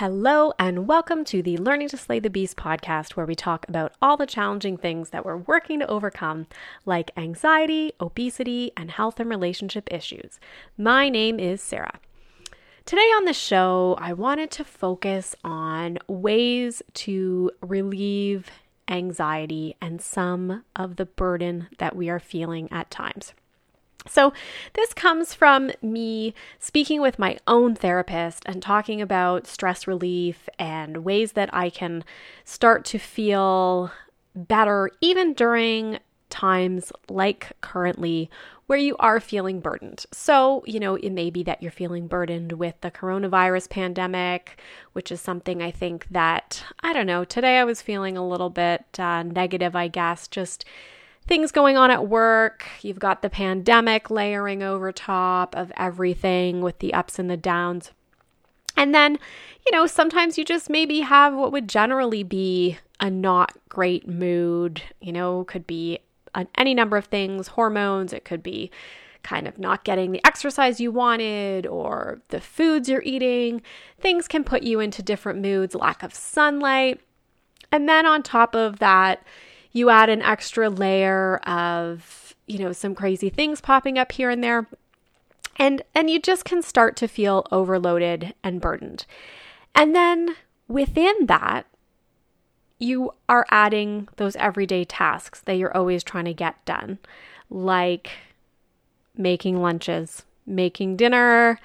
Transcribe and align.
Hello, 0.00 0.54
and 0.58 0.88
welcome 0.88 1.26
to 1.26 1.42
the 1.42 1.58
Learning 1.58 1.86
to 1.88 1.98
Slay 1.98 2.20
the 2.20 2.30
Beast 2.30 2.56
podcast, 2.56 3.16
where 3.16 3.26
we 3.26 3.34
talk 3.34 3.68
about 3.68 3.92
all 4.00 4.16
the 4.16 4.24
challenging 4.24 4.78
things 4.78 5.10
that 5.10 5.26
we're 5.26 5.36
working 5.36 5.80
to 5.80 5.86
overcome, 5.88 6.46
like 6.86 7.10
anxiety, 7.18 7.92
obesity, 8.00 8.72
and 8.78 8.90
health 8.90 9.20
and 9.20 9.28
relationship 9.28 9.92
issues. 9.92 10.40
My 10.78 11.10
name 11.10 11.38
is 11.38 11.60
Sara. 11.60 12.00
Today 12.86 13.02
on 13.02 13.26
the 13.26 13.34
show, 13.34 13.94
I 14.00 14.14
wanted 14.14 14.50
to 14.52 14.64
focus 14.64 15.36
on 15.44 15.98
ways 16.08 16.80
to 16.94 17.50
relieve 17.60 18.48
anxiety 18.88 19.76
and 19.82 20.00
some 20.00 20.64
of 20.74 20.96
the 20.96 21.04
burden 21.04 21.68
that 21.76 21.94
we 21.94 22.08
are 22.08 22.18
feeling 22.18 22.72
at 22.72 22.90
times. 22.90 23.34
So, 24.06 24.32
this 24.74 24.94
comes 24.94 25.34
from 25.34 25.70
me 25.82 26.34
speaking 26.58 27.00
with 27.00 27.18
my 27.18 27.38
own 27.46 27.74
therapist 27.74 28.42
and 28.46 28.62
talking 28.62 29.00
about 29.00 29.46
stress 29.46 29.86
relief 29.86 30.48
and 30.58 31.04
ways 31.04 31.32
that 31.32 31.52
I 31.52 31.70
can 31.70 32.04
start 32.44 32.84
to 32.86 32.98
feel 32.98 33.92
better 34.34 34.90
even 35.00 35.34
during 35.34 35.98
times 36.30 36.92
like 37.08 37.52
currently 37.60 38.30
where 38.66 38.78
you 38.78 38.96
are 39.00 39.18
feeling 39.18 39.58
burdened. 39.58 40.06
So, 40.12 40.62
you 40.64 40.78
know, 40.78 40.94
it 40.94 41.10
may 41.10 41.28
be 41.28 41.42
that 41.42 41.60
you're 41.60 41.72
feeling 41.72 42.06
burdened 42.06 42.52
with 42.52 42.80
the 42.82 42.90
coronavirus 42.92 43.68
pandemic, 43.68 44.60
which 44.92 45.10
is 45.10 45.20
something 45.20 45.60
I 45.60 45.72
think 45.72 46.06
that, 46.12 46.62
I 46.78 46.92
don't 46.92 47.06
know, 47.06 47.24
today 47.24 47.58
I 47.58 47.64
was 47.64 47.82
feeling 47.82 48.16
a 48.16 48.26
little 48.26 48.48
bit 48.48 48.84
uh, 48.96 49.24
negative, 49.24 49.74
I 49.74 49.88
guess, 49.88 50.28
just 50.28 50.64
things 51.26 51.52
going 51.52 51.76
on 51.76 51.90
at 51.90 52.08
work. 52.08 52.66
You've 52.82 52.98
got 52.98 53.22
the 53.22 53.30
pandemic 53.30 54.10
layering 54.10 54.62
over 54.62 54.90
top 54.92 55.56
of 55.56 55.72
everything 55.76 56.60
with 56.60 56.78
the 56.80 56.92
ups 56.94 57.18
and 57.18 57.30
the 57.30 57.36
downs. 57.36 57.92
And 58.76 58.94
then, 58.94 59.18
you 59.66 59.72
know, 59.72 59.86
sometimes 59.86 60.38
you 60.38 60.44
just 60.44 60.70
maybe 60.70 61.00
have 61.00 61.34
what 61.34 61.52
would 61.52 61.68
generally 61.68 62.22
be 62.22 62.78
a 62.98 63.10
not 63.10 63.56
great 63.68 64.08
mood, 64.08 64.82
you 65.00 65.12
know, 65.12 65.44
could 65.44 65.66
be 65.66 65.98
any 66.56 66.74
number 66.74 66.96
of 66.96 67.06
things, 67.06 67.48
hormones, 67.48 68.12
it 68.12 68.24
could 68.24 68.42
be 68.42 68.70
kind 69.22 69.46
of 69.46 69.58
not 69.58 69.84
getting 69.84 70.12
the 70.12 70.24
exercise 70.26 70.80
you 70.80 70.90
wanted 70.90 71.66
or 71.66 72.22
the 72.28 72.40
foods 72.40 72.88
you're 72.88 73.02
eating. 73.02 73.60
Things 73.98 74.26
can 74.26 74.44
put 74.44 74.62
you 74.62 74.80
into 74.80 75.02
different 75.02 75.40
moods, 75.40 75.74
lack 75.74 76.02
of 76.02 76.14
sunlight. 76.14 77.00
And 77.70 77.88
then 77.88 78.06
on 78.06 78.22
top 78.22 78.54
of 78.54 78.78
that, 78.78 79.22
you 79.72 79.90
add 79.90 80.08
an 80.08 80.22
extra 80.22 80.68
layer 80.68 81.38
of, 81.38 82.34
you 82.46 82.58
know, 82.58 82.72
some 82.72 82.94
crazy 82.94 83.30
things 83.30 83.60
popping 83.60 83.98
up 83.98 84.12
here 84.12 84.30
and 84.30 84.42
there. 84.42 84.66
And 85.56 85.82
and 85.94 86.08
you 86.08 86.20
just 86.20 86.44
can 86.44 86.62
start 86.62 86.96
to 86.96 87.08
feel 87.08 87.46
overloaded 87.52 88.34
and 88.42 88.60
burdened. 88.60 89.04
And 89.74 89.94
then 89.94 90.36
within 90.68 91.26
that, 91.26 91.66
you 92.78 93.12
are 93.28 93.46
adding 93.50 94.08
those 94.16 94.36
everyday 94.36 94.84
tasks 94.84 95.40
that 95.40 95.54
you're 95.54 95.76
always 95.76 96.02
trying 96.02 96.24
to 96.24 96.34
get 96.34 96.64
done, 96.64 96.98
like 97.50 98.10
making 99.16 99.60
lunches, 99.60 100.24
making 100.46 100.96
dinner, 100.96 101.58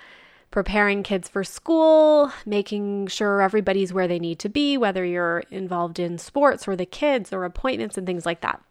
preparing 0.55 1.03
kids 1.03 1.27
for 1.27 1.43
school, 1.43 2.31
making 2.45 3.07
sure 3.07 3.41
everybody's 3.41 3.91
where 3.91 4.07
they 4.07 4.17
need 4.17 4.39
to 4.39 4.47
be, 4.47 4.77
whether 4.77 5.03
you're 5.03 5.43
involved 5.51 5.99
in 5.99 6.17
sports 6.17 6.65
or 6.65 6.77
the 6.77 6.85
kids 6.85 7.33
or 7.33 7.43
appointments 7.43 7.97
and 7.97 8.07
things 8.07 8.25
like 8.25 8.39
that. 8.39 8.61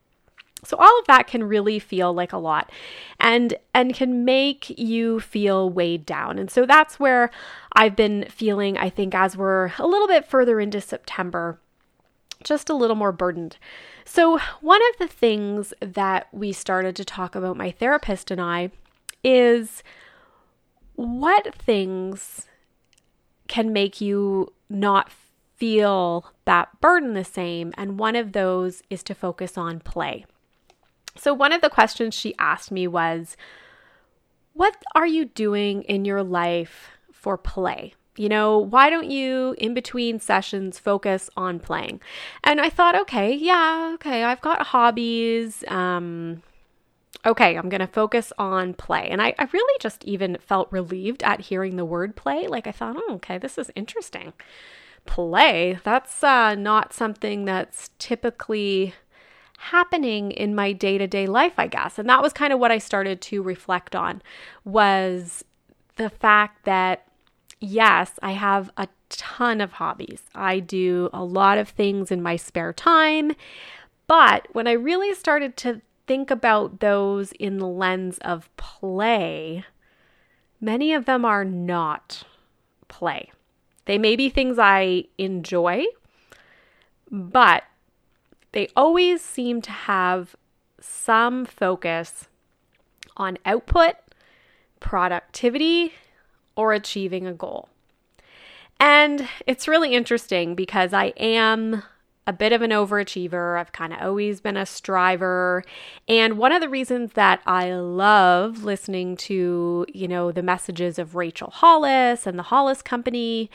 So 0.64 0.78
all 0.78 0.98
of 0.98 1.06
that 1.08 1.26
can 1.26 1.44
really 1.44 1.78
feel 1.78 2.14
like 2.14 2.32
a 2.32 2.38
lot 2.38 2.72
and 3.20 3.52
and 3.74 3.92
can 3.92 4.24
make 4.24 4.70
you 4.78 5.20
feel 5.20 5.68
weighed 5.68 6.06
down. 6.06 6.38
And 6.38 6.50
so 6.50 6.64
that's 6.64 6.98
where 6.98 7.30
I've 7.74 7.94
been 7.94 8.28
feeling 8.30 8.78
I 8.78 8.88
think 8.88 9.14
as 9.14 9.36
we're 9.36 9.70
a 9.78 9.86
little 9.86 10.08
bit 10.08 10.26
further 10.26 10.60
into 10.60 10.80
September 10.80 11.60
just 12.44 12.70
a 12.70 12.74
little 12.74 12.96
more 12.96 13.12
burdened. 13.12 13.58
So, 14.06 14.38
one 14.62 14.80
of 14.90 14.98
the 14.98 15.08
things 15.08 15.74
that 15.80 16.28
we 16.32 16.52
started 16.52 16.96
to 16.96 17.04
talk 17.04 17.34
about, 17.34 17.58
my 17.58 17.70
therapist 17.70 18.30
and 18.30 18.40
I, 18.40 18.70
is 19.22 19.82
what 20.94 21.54
things 21.54 22.46
can 23.48 23.72
make 23.72 24.00
you 24.00 24.52
not 24.68 25.10
feel 25.56 26.26
that 26.44 26.80
burden 26.80 27.14
the 27.14 27.24
same. 27.24 27.72
And 27.76 27.98
one 27.98 28.16
of 28.16 28.32
those 28.32 28.82
is 28.90 29.02
to 29.04 29.14
focus 29.14 29.56
on 29.56 29.80
play. 29.80 30.26
So, 31.16 31.32
one 31.32 31.52
of 31.52 31.60
the 31.60 31.70
questions 31.70 32.14
she 32.14 32.34
asked 32.38 32.72
me 32.72 32.86
was, 32.86 33.36
What 34.52 34.76
are 34.94 35.06
you 35.06 35.26
doing 35.26 35.82
in 35.82 36.04
your 36.04 36.22
life 36.22 36.88
for 37.12 37.38
play? 37.38 37.94
You 38.16 38.28
know, 38.28 38.58
why 38.58 38.90
don't 38.90 39.10
you, 39.10 39.56
in 39.58 39.74
between 39.74 40.20
sessions, 40.20 40.78
focus 40.78 41.28
on 41.36 41.58
playing? 41.58 42.00
And 42.44 42.60
I 42.60 42.70
thought, 42.70 42.94
okay, 43.02 43.34
yeah, 43.34 43.90
okay, 43.94 44.22
I've 44.22 44.40
got 44.40 44.68
hobbies. 44.68 45.64
Um, 45.66 46.42
okay, 47.24 47.56
I'm 47.56 47.68
going 47.68 47.80
to 47.80 47.86
focus 47.86 48.32
on 48.38 48.74
play. 48.74 49.08
And 49.08 49.22
I, 49.22 49.34
I 49.38 49.48
really 49.52 49.78
just 49.80 50.04
even 50.04 50.36
felt 50.40 50.70
relieved 50.70 51.22
at 51.22 51.40
hearing 51.40 51.76
the 51.76 51.84
word 51.84 52.16
play. 52.16 52.46
Like 52.46 52.66
I 52.66 52.72
thought, 52.72 52.96
oh, 52.98 53.14
okay, 53.14 53.38
this 53.38 53.58
is 53.58 53.70
interesting. 53.74 54.32
Play, 55.06 55.78
that's 55.84 56.24
uh, 56.24 56.54
not 56.54 56.92
something 56.92 57.44
that's 57.44 57.90
typically 57.98 58.94
happening 59.58 60.30
in 60.30 60.54
my 60.54 60.72
day-to-day 60.72 61.26
life, 61.26 61.54
I 61.58 61.66
guess. 61.66 61.98
And 61.98 62.08
that 62.08 62.22
was 62.22 62.32
kind 62.32 62.52
of 62.52 62.58
what 62.58 62.72
I 62.72 62.78
started 62.78 63.20
to 63.22 63.42
reflect 63.42 63.94
on 63.94 64.22
was 64.64 65.44
the 65.96 66.10
fact 66.10 66.64
that 66.64 67.06
yes, 67.60 68.12
I 68.22 68.32
have 68.32 68.70
a 68.76 68.88
ton 69.08 69.60
of 69.60 69.72
hobbies. 69.72 70.22
I 70.34 70.60
do 70.60 71.08
a 71.12 71.24
lot 71.24 71.58
of 71.58 71.68
things 71.68 72.10
in 72.10 72.22
my 72.22 72.36
spare 72.36 72.72
time. 72.72 73.32
But 74.06 74.48
when 74.52 74.66
I 74.66 74.72
really 74.72 75.14
started 75.14 75.56
to 75.58 75.80
think 76.06 76.30
about 76.30 76.80
those 76.80 77.32
in 77.32 77.58
the 77.58 77.66
lens 77.66 78.18
of 78.18 78.54
play, 78.56 79.64
many 80.60 80.92
of 80.92 81.04
them 81.04 81.24
are 81.24 81.44
not 81.44 82.24
play. 82.88 83.30
They 83.86 83.98
may 83.98 84.16
be 84.16 84.28
things 84.28 84.58
I 84.58 85.04
enjoy, 85.18 85.84
but 87.10 87.64
they 88.52 88.68
always 88.76 89.20
seem 89.20 89.60
to 89.62 89.70
have 89.70 90.36
some 90.80 91.44
focus 91.44 92.28
on 93.16 93.38
output, 93.44 93.94
productivity, 94.80 95.92
or 96.56 96.72
achieving 96.72 97.26
a 97.26 97.32
goal. 97.34 97.68
And 98.80 99.28
it's 99.46 99.68
really 99.68 99.94
interesting 99.94 100.54
because 100.54 100.92
I 100.92 101.06
am 101.16 101.82
a 102.26 102.32
bit 102.32 102.52
of 102.52 102.62
an 102.62 102.70
overachiever. 102.70 103.58
I've 103.58 103.72
kind 103.72 103.92
of 103.92 104.00
always 104.00 104.40
been 104.40 104.56
a 104.56 104.66
striver. 104.66 105.62
And 106.08 106.38
one 106.38 106.52
of 106.52 106.60
the 106.60 106.68
reasons 106.68 107.12
that 107.12 107.40
I 107.46 107.72
love 107.74 108.64
listening 108.64 109.16
to, 109.18 109.86
you 109.92 110.08
know, 110.08 110.32
the 110.32 110.42
messages 110.42 110.98
of 110.98 111.14
Rachel 111.14 111.50
Hollis 111.50 112.26
and 112.26 112.38
the 112.38 112.44
Hollis 112.44 112.82
Company, 112.82 113.50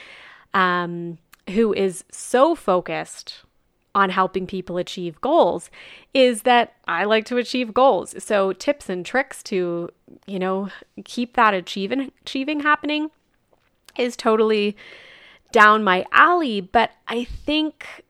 um, 0.53 1.17
who 1.49 1.73
is 1.73 2.03
so 2.11 2.53
focused 2.53 3.41
on 3.95 4.11
helping 4.11 4.45
people 4.45 4.77
achieve 4.77 5.19
goals 5.19 5.71
is 6.13 6.43
that 6.43 6.73
I 6.87 7.05
like 7.05 7.25
to 7.25 7.37
achieve 7.37 7.73
goals. 7.73 8.13
So 8.23 8.53
tips 8.53 8.87
and 8.87 9.03
tricks 9.05 9.41
to, 9.43 9.89
you 10.27 10.39
know, 10.39 10.69
keep 11.05 11.35
that 11.35 11.55
achieving 11.55 12.11
achieving 12.21 12.59
happening 12.59 13.09
is 13.97 14.15
totally 14.15 14.77
down 15.51 15.83
my 15.83 16.05
alley, 16.11 16.61
but 16.61 16.91
I 17.07 17.23
think 17.23 18.03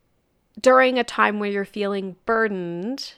during 0.60 0.98
a 0.98 1.04
time 1.04 1.40
where 1.40 1.50
you're 1.50 1.66
feeling 1.66 2.16
burdened, 2.26 3.14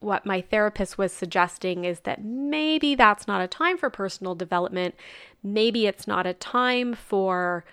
what 0.00 0.26
my 0.26 0.40
therapist 0.40 0.98
was 0.98 1.12
suggesting 1.12 1.84
is 1.84 2.00
that 2.00 2.24
maybe 2.24 2.94
that's 2.94 3.26
not 3.26 3.40
a 3.40 3.46
time 3.46 3.78
for 3.78 3.88
personal 3.88 4.34
development. 4.34 4.94
Maybe 5.42 5.86
it's 5.86 6.06
not 6.06 6.26
a 6.26 6.34
time 6.34 6.94
for 6.94 7.64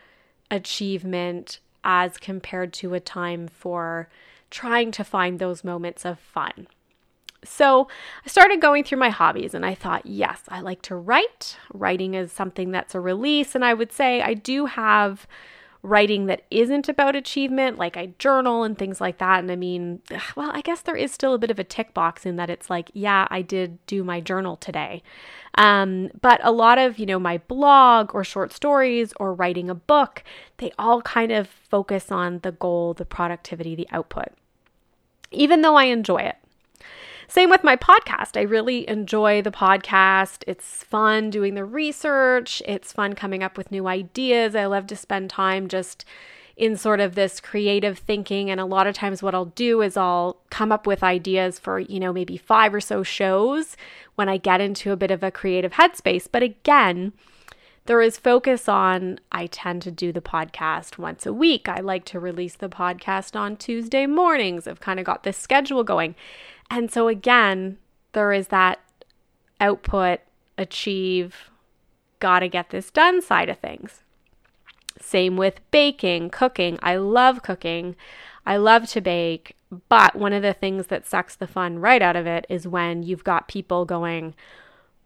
achievement 0.52 1.59
as 1.84 2.17
compared 2.17 2.73
to 2.73 2.94
a 2.94 3.00
time 3.00 3.47
for 3.47 4.09
trying 4.52 4.91
to 4.91 5.03
find 5.03 5.40
those 5.40 5.64
moments 5.64 6.06
of 6.06 6.20
fun. 6.20 6.67
So 7.44 7.88
I 8.26 8.29
started 8.29 8.61
going 8.61 8.84
through 8.84 8.97
my 8.97 9.09
hobbies 9.09 9.53
and 9.53 9.66
I 9.66 9.73
thought, 9.73 10.06
yes, 10.06 10.41
I 10.50 10.59
like 10.59 10.82
to 10.84 10.96
write. 10.96 11.58
Writing 11.73 12.14
is 12.14 12.32
something 12.32 12.72
that's 12.72 12.96
a 12.96 13.00
release. 13.00 13.56
And 13.56 13.64
I 13.64 13.73
would 13.73 13.91
say 13.91 14.22
I 14.22 14.34
do 14.34 14.66
have 14.66 15.26
writing 15.81 16.26
that 16.26 16.43
isn't 16.52 16.90
about 16.90 17.16
achievement, 17.16 17.78
like 17.78 17.96
I 17.96 18.08
journal 18.20 18.64
and 18.64 18.78
things 18.78 18.99
like 18.99 19.17
that. 19.20 19.40
And 19.40 19.52
I 19.52 19.55
mean, 19.55 20.02
well, 20.35 20.52
I 20.53 20.61
guess 20.61 20.81
there 20.81 20.96
is 20.96 21.11
still 21.11 21.34
a 21.34 21.37
bit 21.37 21.52
of 21.52 21.59
a 21.59 21.64
tick 21.64 21.93
box 21.93 22.26
in 22.26 22.35
that 22.35 22.49
it's 22.49 22.70
like, 22.70 22.91
yeah, 22.93 23.28
I 23.31 23.41
did 23.41 23.85
do 23.85 24.03
my 24.03 24.20
journal 24.20 24.58
today. 24.58 25.02
Um, 25.55 26.09
but 26.22 26.41
a 26.43 26.52
lot 26.52 26.78
of, 26.78 26.99
you 26.99 27.05
know, 27.05 27.20
my 27.20 27.37
blog 27.37 28.14
or 28.14 28.23
short 28.23 28.52
stories 28.52 29.14
or 29.20 29.34
writing 29.34 29.70
a 29.70 29.76
book, 29.76 30.23
they 30.58 30.72
all 30.78 31.02
kind 31.02 31.31
of 31.31 31.47
focus 31.47 32.11
on 32.11 32.40
the 32.40 32.52
goal, 32.52 32.93
the 32.93 33.05
productivity, 33.05 33.73
the 33.73 33.87
output, 33.91 34.29
even 35.32 35.61
though 35.61 35.75
I 35.75 35.85
enjoy 35.85 36.17
it. 36.17 36.35
Same 37.29 37.52
with 37.52 37.64
my 37.64 37.76
podcast. 37.76 38.35
I 38.35 38.41
really 38.41 38.90
enjoy 38.90 39.43
the 39.43 39.52
podcast. 39.52 40.43
It's 40.47 40.84
fun 40.84 41.29
doing 41.29 41.53
the 41.53 41.64
research, 41.64 42.59
it's 42.66 42.91
fun 42.91 43.14
coming 43.14 43.43
up 43.43 43.55
with 43.55 43.70
new 43.70 43.87
ideas. 43.87 44.55
I 44.55 44.66
love 44.66 44.87
to 44.87 44.96
spend 44.96 45.29
time 45.29 45.67
just 45.67 46.05
in 46.58 46.76
sort 46.76 46.99
of 46.99 47.14
this 47.14 47.40
creative 47.40 47.99
thinking. 47.99 48.49
And 48.49 48.59
a 48.59 48.66
lot 48.66 48.87
of 48.87 48.96
times, 48.96 49.22
what 49.22 49.35
I'll 49.35 49.46
do 49.46 49.84
is 49.84 49.96
I'll 49.96 50.37
come 50.49 50.72
up 50.72 50.87
with 50.87 51.03
ideas 51.03 51.59
for, 51.59 51.78
you 51.78 51.99
know, 51.99 52.11
maybe 52.11 52.35
five 52.35 52.73
or 52.73 52.81
so 52.81 53.03
shows 53.03 53.78
when 54.16 54.28
I 54.28 54.37
get 54.37 54.59
into 54.59 54.91
a 54.91 54.97
bit 54.97 55.11
of 55.11 55.22
a 55.22 55.29
creative 55.29 55.73
headspace. 55.73 56.28
But 56.29 56.41
again, 56.41 57.14
there 57.85 58.02
is 58.02 58.17
focus 58.17 58.67
on 58.67 59.20
I 59.32 59.46
tend 59.46 59.84
to 59.84 59.91
do 59.91 60.11
the 60.11 60.20
podcast 60.20 60.97
once 60.97 61.28
a 61.28 61.34
week. 61.34 61.70
I 61.70 61.79
like 61.79 62.05
to 62.05 62.20
release 62.20 62.55
the 62.55 62.70
podcast 62.70 63.40
on 63.40 63.55
Tuesday 63.55 64.08
mornings. 64.08 64.67
I've 64.67 64.79
kind 64.79 64.99
of 64.99 65.05
got 65.05 65.22
this 65.22 65.37
schedule 65.37 65.84
going. 65.84 66.16
And 66.70 66.92
so 66.92 67.08
again, 67.08 67.78
there 68.14 68.32
is 68.32 68.48
that 68.50 68.80
output, 69.60 70.20
achieve, 70.58 71.50
got 72.20 72.40
to 72.40 72.48
get 72.48 72.70
this 72.70 72.92
done 72.92 73.22
side 73.22 73.50
of 73.50 73.58
things. 73.58 74.04
Same 75.02 75.38
with 75.38 75.62
baking, 75.72 76.30
cooking. 76.30 76.78
I 76.82 76.98
love 76.98 77.42
cooking. 77.42 77.96
I 78.46 78.58
love 78.58 78.88
to 78.90 79.02
bake. 79.02 79.56
But 79.88 80.16
one 80.16 80.34
of 80.34 80.42
the 80.42 80.54
things 80.54 80.88
that 80.88 81.06
sucks 81.06 81.36
the 81.36 81.48
fun 81.48 81.80
right 81.80 82.02
out 82.02 82.16
of 82.16 82.28
it 82.28 82.46
is 82.50 82.68
when 82.68 83.04
you've 83.04 83.24
got 83.24 83.48
people 83.48 83.86
going, 83.86 84.36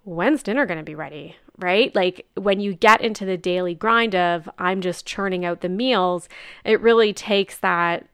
when's 0.04 0.44
dinner 0.44 0.66
going 0.66 0.80
to 0.80 0.84
be 0.84 0.96
ready? 0.96 1.36
Right? 1.58 1.94
Like 1.94 2.26
when 2.36 2.60
you 2.60 2.74
get 2.74 3.02
into 3.02 3.26
the 3.26 3.38
daily 3.38 3.76
grind 3.76 4.16
of, 4.16 4.50
I'm 4.58 4.82
just 4.82 5.06
churning 5.06 5.46
out 5.46 5.62
the 5.62 5.70
meals, 5.70 6.28
it 6.64 6.82
really 6.82 7.14
takes 7.14 7.58
that 7.60 8.08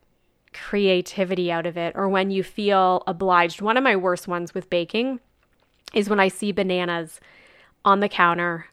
creativity 0.53 1.51
out 1.51 1.65
of 1.65 1.77
it. 1.77 1.93
Or 1.95 2.09
when 2.09 2.31
you 2.31 2.43
feel 2.43 3.03
obliged. 3.07 3.61
One 3.61 3.77
of 3.77 3.83
my 3.83 3.95
worst 3.95 4.27
ones 4.27 4.53
with 4.53 4.69
baking 4.69 5.19
is 5.93 6.09
when 6.09 6.19
I 6.19 6.27
see 6.27 6.51
bananas 6.51 7.19
on 7.83 7.99
the 7.99 8.09
counter 8.09 8.67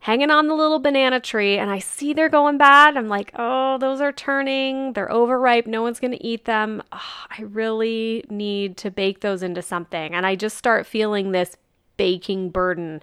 hanging 0.00 0.30
on 0.30 0.46
the 0.46 0.54
little 0.54 0.78
banana 0.78 1.18
tree 1.18 1.58
and 1.58 1.68
I 1.68 1.80
see 1.80 2.12
they're 2.12 2.28
going 2.28 2.58
bad. 2.58 2.96
I'm 2.96 3.08
like, 3.08 3.32
oh, 3.34 3.76
those 3.78 4.00
are 4.00 4.12
turning. 4.12 4.92
They're 4.92 5.10
overripe. 5.10 5.66
No 5.66 5.82
one's 5.82 5.98
going 5.98 6.12
to 6.12 6.24
eat 6.24 6.44
them. 6.44 6.80
Oh, 6.92 7.24
I 7.28 7.42
really 7.42 8.24
need 8.30 8.76
to 8.78 8.90
bake 8.92 9.20
those 9.20 9.42
into 9.42 9.62
something. 9.62 10.14
And 10.14 10.24
I 10.24 10.36
just 10.36 10.56
start 10.56 10.86
feeling 10.86 11.32
this 11.32 11.56
baking 11.96 12.50
burden 12.50 13.02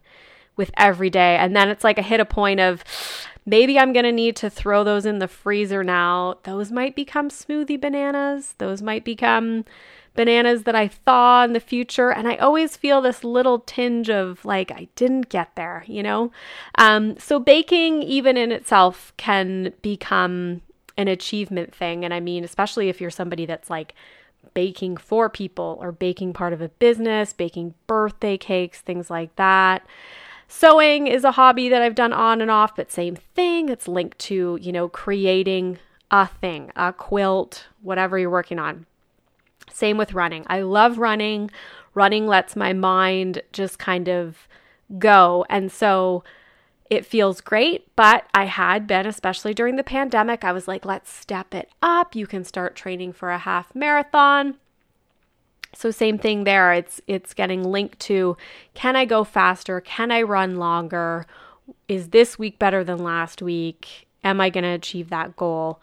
with 0.55 0.71
every 0.77 1.09
day. 1.09 1.35
And 1.35 1.55
then 1.55 1.67
it's 1.67 1.83
like 1.83 1.99
I 1.99 2.03
hit 2.03 2.21
a 2.21 2.25
point 2.25 2.61
of 2.61 2.85
maybe 3.45 3.77
I'm 3.77 3.93
going 3.93 4.05
to 4.05 4.11
need 4.11 4.35
to 4.37 4.49
throw 4.49 4.83
those 4.83 5.05
in 5.05 5.19
the 5.19 5.27
freezer 5.27 5.83
now. 5.83 6.37
Those 6.43 6.71
might 6.71 6.95
become 6.95 7.29
smoothie 7.29 7.79
bananas. 7.79 8.55
Those 8.57 8.81
might 8.81 9.03
become 9.03 9.65
bananas 10.15 10.63
that 10.63 10.75
I 10.75 10.87
thaw 10.87 11.43
in 11.43 11.53
the 11.53 11.59
future. 11.59 12.11
And 12.11 12.27
I 12.27 12.35
always 12.35 12.77
feel 12.77 13.01
this 13.01 13.23
little 13.23 13.59
tinge 13.59 14.09
of 14.09 14.45
like, 14.45 14.71
I 14.71 14.87
didn't 14.95 15.29
get 15.29 15.55
there, 15.55 15.83
you 15.87 16.03
know? 16.03 16.31
Um, 16.77 17.17
so 17.17 17.39
baking, 17.39 18.03
even 18.03 18.37
in 18.37 18.51
itself, 18.51 19.13
can 19.17 19.73
become 19.81 20.61
an 20.97 21.07
achievement 21.07 21.73
thing. 21.73 22.05
And 22.05 22.13
I 22.13 22.19
mean, 22.19 22.43
especially 22.43 22.89
if 22.89 23.01
you're 23.01 23.09
somebody 23.09 23.45
that's 23.45 23.69
like, 23.69 23.95
baking 24.53 24.97
for 24.97 25.29
people 25.29 25.77
or 25.81 25.91
baking 25.91 26.33
part 26.33 26.53
of 26.53 26.61
a 26.61 26.69
business, 26.69 27.33
baking 27.33 27.73
birthday 27.87 28.37
cakes, 28.37 28.81
things 28.81 29.09
like 29.09 29.35
that. 29.35 29.85
Sewing 30.55 31.07
is 31.07 31.23
a 31.23 31.31
hobby 31.31 31.67
that 31.67 31.81
I've 31.81 31.95
done 31.95 32.13
on 32.13 32.39
and 32.39 32.51
off, 32.51 32.75
but 32.75 32.91
same 32.91 33.15
thing. 33.15 33.69
It's 33.69 33.87
linked 33.87 34.19
to, 34.19 34.59
you 34.61 34.71
know, 34.71 34.87
creating 34.87 35.79
a 36.11 36.27
thing, 36.27 36.71
a 36.75 36.93
quilt, 36.93 37.65
whatever 37.81 38.19
you're 38.19 38.29
working 38.29 38.59
on. 38.59 38.85
Same 39.71 39.97
with 39.97 40.13
running. 40.13 40.45
I 40.47 40.61
love 40.61 40.99
running. 40.99 41.49
Running 41.95 42.27
lets 42.27 42.55
my 42.55 42.71
mind 42.71 43.41
just 43.51 43.79
kind 43.79 44.07
of 44.07 44.47
go. 44.99 45.43
And 45.49 45.71
so 45.71 46.23
it 46.87 47.03
feels 47.03 47.41
great, 47.41 47.87
but 47.95 48.27
I 48.35 48.45
had 48.45 48.85
been, 48.85 49.07
especially 49.07 49.55
during 49.55 49.75
the 49.75 49.83
pandemic, 49.83 50.43
I 50.43 50.51
was 50.51 50.67
like, 50.67 50.85
let's 50.85 51.11
step 51.11 51.55
it 51.55 51.71
up. 51.81 52.15
You 52.15 52.27
can 52.27 52.43
start 52.43 52.75
training 52.75 53.13
for 53.13 53.31
a 53.31 53.39
half 53.39 53.73
marathon. 53.73 54.59
So 55.75 55.91
same 55.91 56.17
thing 56.17 56.43
there. 56.43 56.73
It's 56.73 57.01
it's 57.07 57.33
getting 57.33 57.63
linked 57.63 57.99
to 58.01 58.37
can 58.73 58.95
I 58.95 59.05
go 59.05 59.23
faster? 59.23 59.81
Can 59.81 60.11
I 60.11 60.21
run 60.21 60.57
longer? 60.57 61.25
Is 61.87 62.09
this 62.09 62.37
week 62.37 62.59
better 62.59 62.83
than 62.83 62.99
last 62.99 63.41
week? 63.41 64.07
Am 64.23 64.39
I 64.39 64.49
going 64.49 64.63
to 64.63 64.69
achieve 64.69 65.09
that 65.09 65.35
goal? 65.35 65.79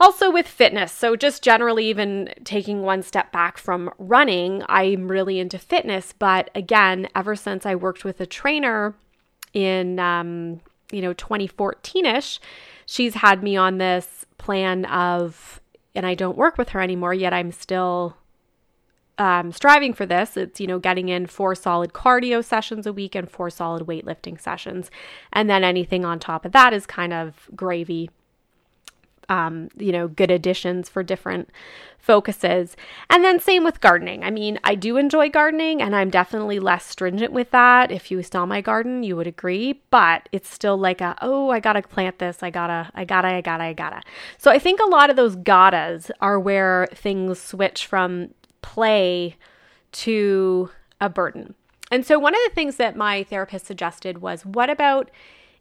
Also, 0.00 0.30
with 0.30 0.48
fitness, 0.48 0.90
so 0.90 1.14
just 1.14 1.42
generally, 1.42 1.86
even 1.86 2.28
taking 2.42 2.82
one 2.82 3.02
step 3.02 3.30
back 3.30 3.56
from 3.56 3.90
running, 3.96 4.62
I'm 4.68 5.08
really 5.08 5.38
into 5.38 5.58
fitness. 5.58 6.12
But 6.12 6.50
again, 6.54 7.08
ever 7.14 7.36
since 7.36 7.64
I 7.64 7.76
worked 7.76 8.04
with 8.04 8.20
a 8.20 8.26
trainer 8.26 8.94
in, 9.52 10.00
um, 10.00 10.60
you 10.90 11.00
know, 11.00 11.12
2014 11.12 12.06
ish, 12.06 12.40
she's 12.86 13.14
had 13.14 13.42
me 13.42 13.56
on 13.56 13.78
this 13.78 14.26
plan 14.36 14.84
of, 14.86 15.60
and 15.94 16.04
I 16.04 16.14
don't 16.14 16.36
work 16.36 16.58
with 16.58 16.70
her 16.70 16.80
anymore, 16.80 17.14
yet 17.14 17.32
I'm 17.32 17.52
still 17.52 18.16
um, 19.18 19.52
striving 19.52 19.92
for 19.92 20.06
this. 20.06 20.36
It's, 20.36 20.60
you 20.60 20.66
know, 20.66 20.78
getting 20.78 21.08
in 21.08 21.26
four 21.26 21.54
solid 21.54 21.92
cardio 21.92 22.44
sessions 22.44 22.86
a 22.86 22.92
week 22.92 23.14
and 23.14 23.30
four 23.30 23.50
solid 23.50 23.86
weightlifting 23.86 24.40
sessions. 24.40 24.90
And 25.32 25.48
then 25.48 25.64
anything 25.64 26.04
on 26.04 26.18
top 26.18 26.44
of 26.44 26.52
that 26.52 26.72
is 26.72 26.86
kind 26.86 27.12
of 27.12 27.48
gravy 27.54 28.10
um, 29.28 29.68
you 29.76 29.92
know, 29.92 30.08
good 30.08 30.30
additions 30.30 30.88
for 30.88 31.02
different 31.02 31.50
focuses. 31.98 32.76
And 33.08 33.24
then 33.24 33.40
same 33.40 33.64
with 33.64 33.80
gardening. 33.80 34.22
I 34.24 34.30
mean, 34.30 34.58
I 34.62 34.74
do 34.74 34.96
enjoy 34.96 35.30
gardening 35.30 35.80
and 35.80 35.96
I'm 35.96 36.10
definitely 36.10 36.58
less 36.58 36.84
stringent 36.84 37.32
with 37.32 37.50
that. 37.50 37.90
If 37.90 38.10
you 38.10 38.22
saw 38.22 38.44
my 38.44 38.60
garden, 38.60 39.02
you 39.02 39.16
would 39.16 39.26
agree, 39.26 39.80
but 39.90 40.28
it's 40.32 40.50
still 40.50 40.76
like 40.76 41.00
a, 41.00 41.16
oh, 41.22 41.50
I 41.50 41.60
gotta 41.60 41.82
plant 41.82 42.18
this. 42.18 42.42
I 42.42 42.50
gotta, 42.50 42.90
I 42.94 43.04
gotta, 43.04 43.28
I 43.28 43.40
gotta, 43.40 43.64
I 43.64 43.72
gotta. 43.72 44.02
So 44.36 44.50
I 44.50 44.58
think 44.58 44.80
a 44.80 44.90
lot 44.90 45.08
of 45.08 45.16
those 45.16 45.36
gottas 45.36 46.10
are 46.20 46.38
where 46.38 46.88
things 46.94 47.40
switch 47.40 47.86
from 47.86 48.30
play 48.64 49.36
to 49.92 50.70
a 50.98 51.10
burden. 51.10 51.54
And 51.90 52.04
so 52.04 52.18
one 52.18 52.34
of 52.34 52.40
the 52.48 52.54
things 52.54 52.76
that 52.76 52.96
my 52.96 53.22
therapist 53.24 53.66
suggested 53.66 54.18
was 54.18 54.46
what 54.46 54.70
about 54.70 55.10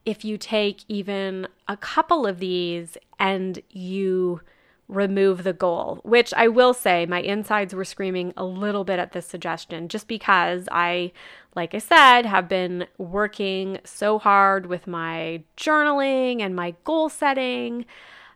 if 0.05 0.23
you 0.23 0.37
take 0.37 0.83
even 0.87 1.47
a 1.67 1.75
couple 1.75 2.25
of 2.25 2.39
these 2.39 2.97
and 3.19 3.61
you 3.69 4.39
remove 4.87 5.43
the 5.43 5.51
goal, 5.51 5.99
which 6.03 6.33
I 6.33 6.47
will 6.47 6.73
say 6.73 7.05
my 7.05 7.19
insides 7.19 7.75
were 7.75 7.85
screaming 7.85 8.33
a 8.37 8.45
little 8.45 8.85
bit 8.85 8.99
at 8.99 9.11
this 9.11 9.25
suggestion 9.25 9.89
just 9.89 10.07
because 10.07 10.69
I, 10.71 11.11
like 11.55 11.75
I 11.75 11.79
said, 11.79 12.25
have 12.25 12.47
been 12.47 12.87
working 12.97 13.79
so 13.83 14.17
hard 14.17 14.65
with 14.65 14.87
my 14.87 15.43
journaling 15.57 16.39
and 16.39 16.55
my 16.55 16.73
goal 16.85 17.09
setting 17.09 17.85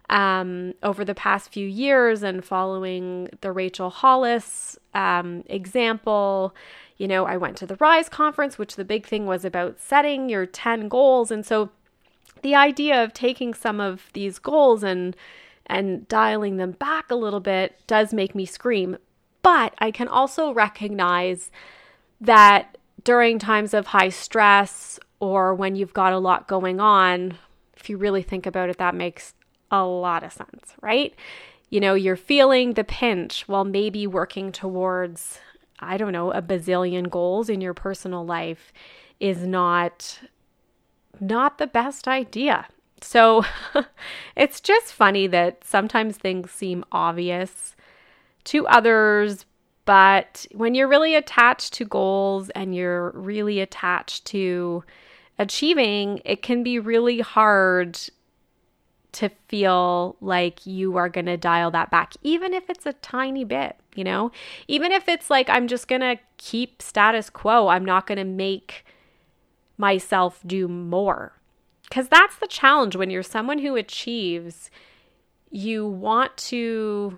um, 0.09 0.73
over 0.83 1.03
the 1.03 1.15
past 1.15 1.51
few 1.51 1.67
years 1.67 2.23
and 2.23 2.43
following 2.43 3.29
the 3.41 3.51
Rachel 3.51 3.89
Hollis 3.89 4.77
um, 4.93 5.43
example 5.47 6.55
you 6.97 7.07
know, 7.07 7.25
I 7.25 7.37
went 7.37 7.57
to 7.57 7.65
the 7.65 7.75
Rise 7.75 8.09
conference, 8.09 8.57
which 8.57 8.75
the 8.75 8.85
big 8.85 9.05
thing 9.05 9.25
was 9.25 9.45
about 9.45 9.79
setting 9.79 10.29
your 10.29 10.45
10 10.45 10.87
goals. 10.87 11.31
And 11.31 11.45
so 11.45 11.69
the 12.41 12.55
idea 12.55 13.03
of 13.03 13.13
taking 13.13 13.53
some 13.53 13.79
of 13.79 14.09
these 14.13 14.39
goals 14.39 14.83
and 14.83 15.15
and 15.69 16.07
dialing 16.07 16.55
them 16.55 16.71
back 16.71 17.11
a 17.11 17.15
little 17.15 17.41
bit 17.41 17.77
does 17.87 18.13
make 18.13 18.33
me 18.33 18.45
scream. 18.45 18.97
But 19.41 19.75
I 19.79 19.91
can 19.91 20.07
also 20.07 20.53
recognize 20.53 21.51
that 22.21 22.77
during 23.03 23.37
times 23.37 23.73
of 23.73 23.87
high 23.87 24.09
stress 24.09 24.97
or 25.19 25.53
when 25.53 25.75
you've 25.75 25.93
got 25.93 26.13
a 26.13 26.19
lot 26.19 26.47
going 26.47 26.79
on, 26.79 27.37
if 27.75 27.89
you 27.89 27.97
really 27.97 28.23
think 28.23 28.45
about 28.45 28.69
it, 28.69 28.77
that 28.77 28.95
makes 28.95 29.33
a 29.71 29.85
lot 29.85 30.23
of 30.23 30.33
sense, 30.33 30.73
right? 30.81 31.13
You 31.69 31.79
know, 31.79 31.93
you're 31.93 32.15
feeling 32.15 32.73
the 32.73 32.83
pinch 32.83 33.47
while 33.47 33.65
maybe 33.65 34.07
working 34.07 34.51
towards 34.51 35.39
I 35.79 35.97
don't 35.97 36.11
know, 36.11 36.31
a 36.31 36.41
bazillion 36.41 37.09
goals 37.09 37.49
in 37.49 37.61
your 37.61 37.73
personal 37.73 38.25
life 38.25 38.73
is 39.19 39.45
not 39.45 40.19
not 41.19 41.57
the 41.57 41.67
best 41.67 42.07
idea. 42.07 42.67
So 43.01 43.43
it's 44.35 44.59
just 44.59 44.93
funny 44.93 45.27
that 45.27 45.63
sometimes 45.63 46.17
things 46.17 46.51
seem 46.51 46.83
obvious 46.91 47.75
to 48.45 48.67
others, 48.67 49.45
but 49.85 50.45
when 50.51 50.73
you're 50.73 50.87
really 50.87 51.15
attached 51.15 51.73
to 51.73 51.85
goals 51.85 52.49
and 52.51 52.75
you're 52.75 53.11
really 53.11 53.59
attached 53.59 54.25
to 54.25 54.83
achieving, 55.39 56.21
it 56.25 56.41
can 56.41 56.63
be 56.63 56.79
really 56.79 57.19
hard 57.19 57.99
to 59.17 59.29
feel 59.47 60.15
like 60.21 60.67
you 60.67 60.95
are 60.95 61.09
going 61.09 61.25
to 61.25 61.37
dial 61.37 61.71
that 61.71 61.89
back, 61.89 62.13
even 62.21 62.53
if 62.53 62.69
it's 62.69 62.85
a 62.85 62.93
tiny 62.93 63.43
bit, 63.43 63.75
you 63.95 64.03
know? 64.03 64.31
Even 64.67 64.91
if 64.91 65.09
it's 65.09 65.31
like, 65.31 65.49
I'm 65.49 65.67
just 65.67 65.87
going 65.87 66.01
to 66.01 66.17
keep 66.37 66.83
status 66.83 67.31
quo, 67.31 67.67
I'm 67.69 67.83
not 67.83 68.05
going 68.05 68.19
to 68.19 68.23
make 68.23 68.85
myself 69.75 70.41
do 70.45 70.67
more. 70.67 71.33
Because 71.89 72.09
that's 72.09 72.37
the 72.37 72.47
challenge 72.47 72.95
when 72.95 73.09
you're 73.09 73.23
someone 73.23 73.57
who 73.57 73.75
achieves, 73.75 74.69
you 75.49 75.87
want 75.87 76.37
to 76.37 77.17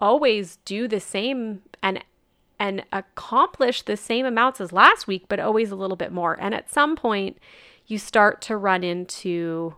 always 0.00 0.56
do 0.64 0.88
the 0.88 1.00
same 1.00 1.62
and 1.82 2.02
and 2.58 2.82
accomplish 2.90 3.82
the 3.82 3.96
same 3.98 4.24
amounts 4.24 4.60
as 4.60 4.72
last 4.72 5.06
week 5.06 5.24
but 5.28 5.38
always 5.40 5.70
a 5.70 5.76
little 5.76 5.96
bit 5.96 6.12
more 6.12 6.38
and 6.40 6.54
at 6.54 6.70
some 6.70 6.96
point 6.96 7.38
you 7.86 7.98
start 7.98 8.40
to 8.42 8.56
run 8.56 8.84
into 8.84 9.74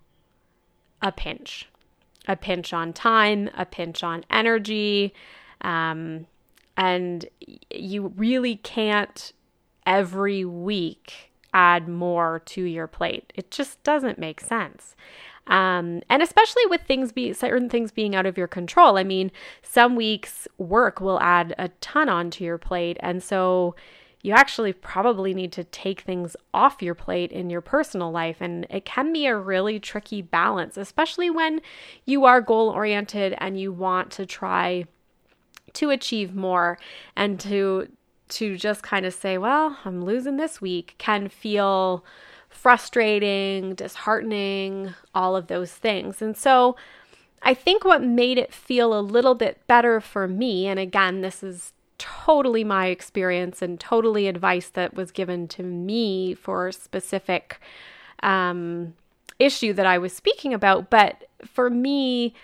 a 1.02 1.12
pinch. 1.12 1.68
a 2.28 2.36
pinch 2.36 2.72
on 2.72 2.92
time, 2.92 3.50
a 3.56 3.64
pinch 3.64 4.04
on 4.04 4.24
energy. 4.30 5.14
Um, 5.62 6.26
and 6.76 7.26
you 7.70 8.12
really 8.16 8.56
can't 8.56 9.32
every 9.86 10.44
week 10.44 11.32
add 11.54 11.88
more 11.88 12.42
to 12.44 12.62
your 12.62 12.86
plate. 12.86 13.32
It 13.34 13.50
just 13.50 13.82
doesn't 13.82 14.18
make 14.18 14.40
sense. 14.40 14.94
Um, 15.46 16.02
and 16.10 16.22
especially 16.22 16.66
with 16.66 16.82
things 16.82 17.10
be 17.10 17.32
certain 17.32 17.70
things 17.70 17.90
being 17.90 18.14
out 18.14 18.26
of 18.26 18.36
your 18.36 18.46
control. 18.46 18.98
I 18.98 19.04
mean, 19.04 19.32
some 19.62 19.96
weeks 19.96 20.46
work 20.58 21.00
will 21.00 21.18
add 21.20 21.54
a 21.58 21.68
ton 21.80 22.10
onto 22.10 22.44
your 22.44 22.58
plate, 22.58 22.98
and 23.00 23.22
so 23.22 23.74
you 24.22 24.32
actually 24.32 24.72
probably 24.72 25.32
need 25.32 25.52
to 25.52 25.64
take 25.64 26.00
things 26.00 26.36
off 26.52 26.82
your 26.82 26.94
plate 26.94 27.30
in 27.30 27.50
your 27.50 27.60
personal 27.60 28.10
life. 28.10 28.38
And 28.40 28.66
it 28.68 28.84
can 28.84 29.12
be 29.12 29.26
a 29.26 29.36
really 29.36 29.78
tricky 29.78 30.22
balance, 30.22 30.76
especially 30.76 31.30
when 31.30 31.60
you 32.04 32.24
are 32.24 32.40
goal 32.40 32.68
oriented 32.70 33.34
and 33.38 33.60
you 33.60 33.72
want 33.72 34.10
to 34.12 34.26
try 34.26 34.86
to 35.74 35.90
achieve 35.90 36.34
more 36.34 36.78
and 37.14 37.38
to 37.40 37.88
to 38.28 38.58
just 38.58 38.82
kind 38.82 39.06
of 39.06 39.14
say, 39.14 39.38
well, 39.38 39.78
I'm 39.86 40.04
losing 40.04 40.36
this 40.36 40.60
week 40.60 40.94
can 40.98 41.28
feel 41.28 42.04
frustrating, 42.50 43.74
disheartening, 43.74 44.94
all 45.14 45.34
of 45.34 45.46
those 45.46 45.72
things. 45.72 46.20
And 46.20 46.36
so 46.36 46.76
I 47.42 47.54
think 47.54 47.84
what 47.84 48.02
made 48.02 48.36
it 48.36 48.52
feel 48.52 48.98
a 48.98 49.00
little 49.00 49.34
bit 49.34 49.66
better 49.66 50.00
for 50.00 50.28
me, 50.28 50.66
and 50.66 50.78
again, 50.78 51.22
this 51.22 51.42
is 51.42 51.72
totally 51.98 52.64
my 52.64 52.86
experience 52.86 53.60
and 53.62 53.78
totally 53.78 54.28
advice 54.28 54.68
that 54.70 54.94
was 54.94 55.10
given 55.10 55.48
to 55.48 55.62
me 55.62 56.34
for 56.34 56.68
a 56.68 56.72
specific 56.72 57.60
um, 58.22 58.94
issue 59.38 59.72
that 59.72 59.86
I 59.86 59.98
was 59.98 60.12
speaking 60.12 60.54
about. 60.54 60.90
But 60.90 61.28
for 61.44 61.70
me, 61.70 62.34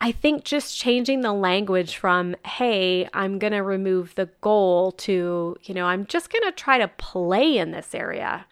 I 0.00 0.12
think 0.12 0.44
just 0.44 0.76
changing 0.76 1.22
the 1.22 1.32
language 1.32 1.96
from, 1.96 2.36
hey, 2.44 3.08
I'm 3.14 3.38
going 3.38 3.52
to 3.52 3.62
remove 3.62 4.14
the 4.14 4.28
goal 4.40 4.92
to, 4.92 5.56
you 5.62 5.74
know, 5.74 5.86
I'm 5.86 6.06
just 6.06 6.30
going 6.30 6.44
to 6.44 6.52
try 6.52 6.78
to 6.78 6.88
play 6.88 7.56
in 7.56 7.70
this 7.70 7.94
area 7.94 8.46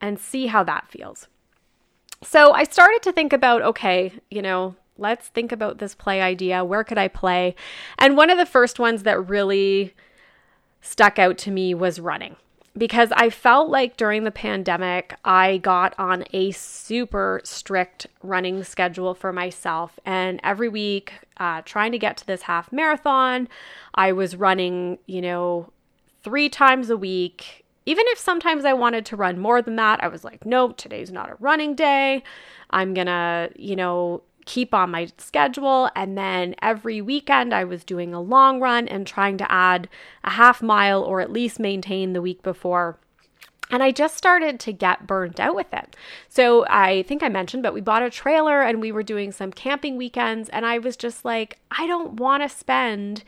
and 0.00 0.18
see 0.18 0.46
how 0.46 0.62
that 0.64 0.88
feels. 0.90 1.28
So 2.22 2.52
I 2.52 2.64
started 2.64 3.02
to 3.02 3.12
think 3.12 3.32
about, 3.32 3.62
okay, 3.62 4.12
you 4.30 4.42
know, 4.42 4.74
let's 4.98 5.28
think 5.28 5.52
about 5.52 5.78
this 5.78 5.94
play 5.94 6.20
idea. 6.20 6.64
Where 6.64 6.84
could 6.84 6.98
I 6.98 7.08
play? 7.08 7.54
And 7.98 8.16
one 8.16 8.30
of 8.30 8.38
the 8.38 8.46
first 8.46 8.78
ones 8.78 9.02
that 9.04 9.28
really 9.28 9.94
stuck 10.80 11.18
out 11.18 11.38
to 11.38 11.50
me 11.50 11.74
was 11.74 12.00
running 12.00 12.36
because 12.76 13.10
I 13.12 13.30
felt 13.30 13.70
like 13.70 13.96
during 13.96 14.24
the 14.24 14.30
pandemic, 14.30 15.16
I 15.24 15.58
got 15.58 15.94
on 15.98 16.24
a 16.32 16.50
super 16.50 17.40
strict 17.44 18.06
running 18.22 18.62
schedule 18.64 19.14
for 19.14 19.32
myself. 19.32 19.98
And 20.04 20.40
every 20.44 20.68
week, 20.68 21.14
uh, 21.38 21.62
trying 21.64 21.92
to 21.92 21.98
get 21.98 22.16
to 22.18 22.26
this 22.26 22.42
half 22.42 22.72
marathon, 22.72 23.48
I 23.94 24.12
was 24.12 24.36
running, 24.36 24.98
you 25.06 25.22
know, 25.22 25.72
three 26.22 26.48
times 26.48 26.90
a 26.90 26.96
week. 26.96 27.64
Even 27.86 28.04
if 28.08 28.18
sometimes 28.18 28.64
I 28.64 28.72
wanted 28.72 29.06
to 29.06 29.16
run 29.16 29.38
more 29.38 29.62
than 29.62 29.76
that, 29.76 30.02
I 30.02 30.08
was 30.08 30.24
like, 30.24 30.44
nope, 30.44 30.76
today's 30.76 31.12
not 31.12 31.30
a 31.30 31.36
running 31.38 31.74
day. 31.74 32.22
I'm 32.70 32.94
gonna, 32.94 33.50
you 33.54 33.76
know, 33.76 34.22
keep 34.46 34.72
on 34.72 34.90
my 34.90 35.08
schedule. 35.18 35.90
And 35.94 36.16
then 36.16 36.54
every 36.62 37.02
weekend, 37.02 37.52
I 37.52 37.64
was 37.64 37.84
doing 37.84 38.14
a 38.14 38.20
long 38.20 38.60
run 38.60 38.88
and 38.88 39.06
trying 39.06 39.36
to 39.38 39.52
add 39.52 39.88
a 40.24 40.30
half 40.30 40.62
mile 40.62 41.02
or 41.02 41.20
at 41.20 41.32
least 41.32 41.60
maintain 41.60 42.14
the 42.14 42.22
week 42.22 42.42
before. 42.42 42.98
And 43.68 43.82
I 43.82 43.90
just 43.90 44.16
started 44.16 44.60
to 44.60 44.72
get 44.72 45.08
burnt 45.08 45.40
out 45.40 45.56
with 45.56 45.72
it. 45.74 45.96
So 46.28 46.64
I 46.68 47.02
think 47.02 47.22
I 47.22 47.28
mentioned, 47.28 47.64
but 47.64 47.74
we 47.74 47.80
bought 47.80 48.02
a 48.02 48.10
trailer 48.10 48.62
and 48.62 48.80
we 48.80 48.92
were 48.92 49.02
doing 49.02 49.32
some 49.32 49.52
camping 49.52 49.96
weekends. 49.96 50.48
And 50.50 50.64
I 50.64 50.78
was 50.78 50.96
just 50.96 51.24
like, 51.24 51.58
I 51.70 51.86
don't 51.86 52.14
want 52.14 52.44
to 52.44 52.48
spend 52.48 53.24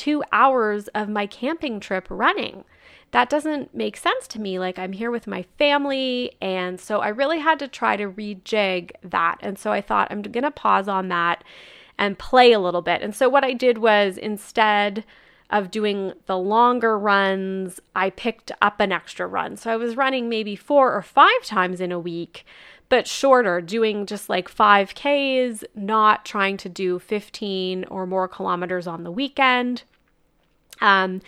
two 0.00 0.24
hours 0.32 0.88
of 0.88 1.08
my 1.08 1.26
camping 1.26 1.78
trip 1.78 2.06
running 2.08 2.64
that 3.12 3.28
doesn't 3.28 3.74
make 3.74 3.96
sense 3.96 4.28
to 4.28 4.40
me. 4.40 4.58
Like, 4.58 4.78
I'm 4.78 4.92
here 4.92 5.10
with 5.10 5.26
my 5.26 5.42
family. 5.58 6.32
And 6.40 6.80
so 6.80 7.00
I 7.00 7.08
really 7.08 7.40
had 7.40 7.58
to 7.58 7.68
try 7.68 7.96
to 7.96 8.08
rejig 8.08 8.92
that. 9.02 9.38
And 9.40 9.58
so 9.58 9.72
I 9.72 9.80
thought, 9.80 10.08
I'm 10.10 10.22
going 10.22 10.44
to 10.44 10.50
pause 10.50 10.88
on 10.88 11.08
that 11.08 11.42
and 11.98 12.18
play 12.18 12.52
a 12.52 12.60
little 12.60 12.82
bit. 12.82 13.02
And 13.02 13.14
so 13.14 13.28
what 13.28 13.44
I 13.44 13.52
did 13.52 13.78
was 13.78 14.16
instead 14.16 15.04
of 15.50 15.72
doing 15.72 16.12
the 16.26 16.38
longer 16.38 16.96
runs, 16.96 17.80
I 17.96 18.10
picked 18.10 18.52
up 18.62 18.78
an 18.78 18.92
extra 18.92 19.26
run. 19.26 19.56
So 19.56 19.72
I 19.72 19.76
was 19.76 19.96
running 19.96 20.28
maybe 20.28 20.54
four 20.54 20.94
or 20.94 21.02
five 21.02 21.42
times 21.42 21.80
in 21.80 21.90
a 21.90 21.98
week, 21.98 22.46
but 22.88 23.08
shorter, 23.08 23.60
doing 23.60 24.06
just 24.06 24.28
like 24.28 24.48
5Ks, 24.48 25.64
not 25.74 26.24
trying 26.24 26.56
to 26.58 26.68
do 26.68 27.00
15 27.00 27.84
or 27.86 28.06
more 28.06 28.28
kilometers 28.28 28.86
on 28.86 29.02
the 29.02 29.10
weekend. 29.10 29.82
Um, 30.80 31.20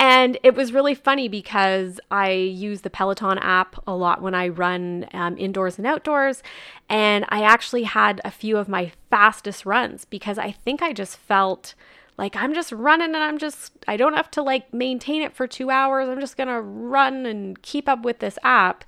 and 0.00 0.38
it 0.44 0.54
was 0.54 0.72
really 0.72 0.94
funny 0.94 1.28
because 1.28 1.98
I 2.10 2.30
use 2.30 2.82
the 2.82 2.90
Peloton 2.90 3.38
app 3.38 3.82
a 3.86 3.94
lot 3.94 4.22
when 4.22 4.34
I 4.34 4.48
run 4.48 5.06
um, 5.12 5.36
indoors 5.36 5.76
and 5.76 5.86
outdoors. 5.86 6.42
And 6.88 7.24
I 7.30 7.42
actually 7.42 7.82
had 7.82 8.20
a 8.24 8.30
few 8.30 8.58
of 8.58 8.68
my 8.68 8.92
fastest 9.10 9.66
runs 9.66 10.04
because 10.04 10.38
I 10.38 10.52
think 10.52 10.82
I 10.82 10.92
just 10.92 11.16
felt 11.16 11.74
like 12.16 12.36
I'm 12.36 12.54
just 12.54 12.70
running 12.70 13.14
and 13.14 13.24
I'm 13.24 13.38
just, 13.38 13.72
I 13.88 13.96
don't 13.96 14.14
have 14.14 14.30
to 14.32 14.42
like 14.42 14.72
maintain 14.72 15.22
it 15.22 15.32
for 15.32 15.48
two 15.48 15.68
hours. 15.70 16.08
I'm 16.08 16.20
just 16.20 16.36
going 16.36 16.48
to 16.48 16.60
run 16.60 17.26
and 17.26 17.60
keep 17.62 17.88
up 17.88 18.02
with 18.02 18.20
this 18.20 18.38
app. 18.44 18.84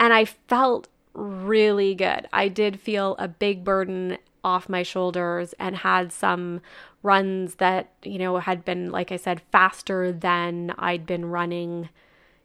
And 0.00 0.14
I 0.14 0.24
felt 0.24 0.88
really 1.12 1.94
good. 1.94 2.26
I 2.32 2.48
did 2.48 2.80
feel 2.80 3.16
a 3.18 3.28
big 3.28 3.64
burden 3.64 4.16
off 4.46 4.68
my 4.68 4.84
shoulders 4.84 5.54
and 5.58 5.76
had 5.78 6.12
some 6.12 6.60
runs 7.02 7.56
that, 7.56 7.90
you 8.04 8.16
know, 8.16 8.38
had 8.38 8.64
been, 8.64 8.92
like 8.92 9.10
I 9.10 9.16
said, 9.16 9.42
faster 9.50 10.12
than 10.12 10.72
I'd 10.78 11.04
been 11.04 11.26
running 11.26 11.88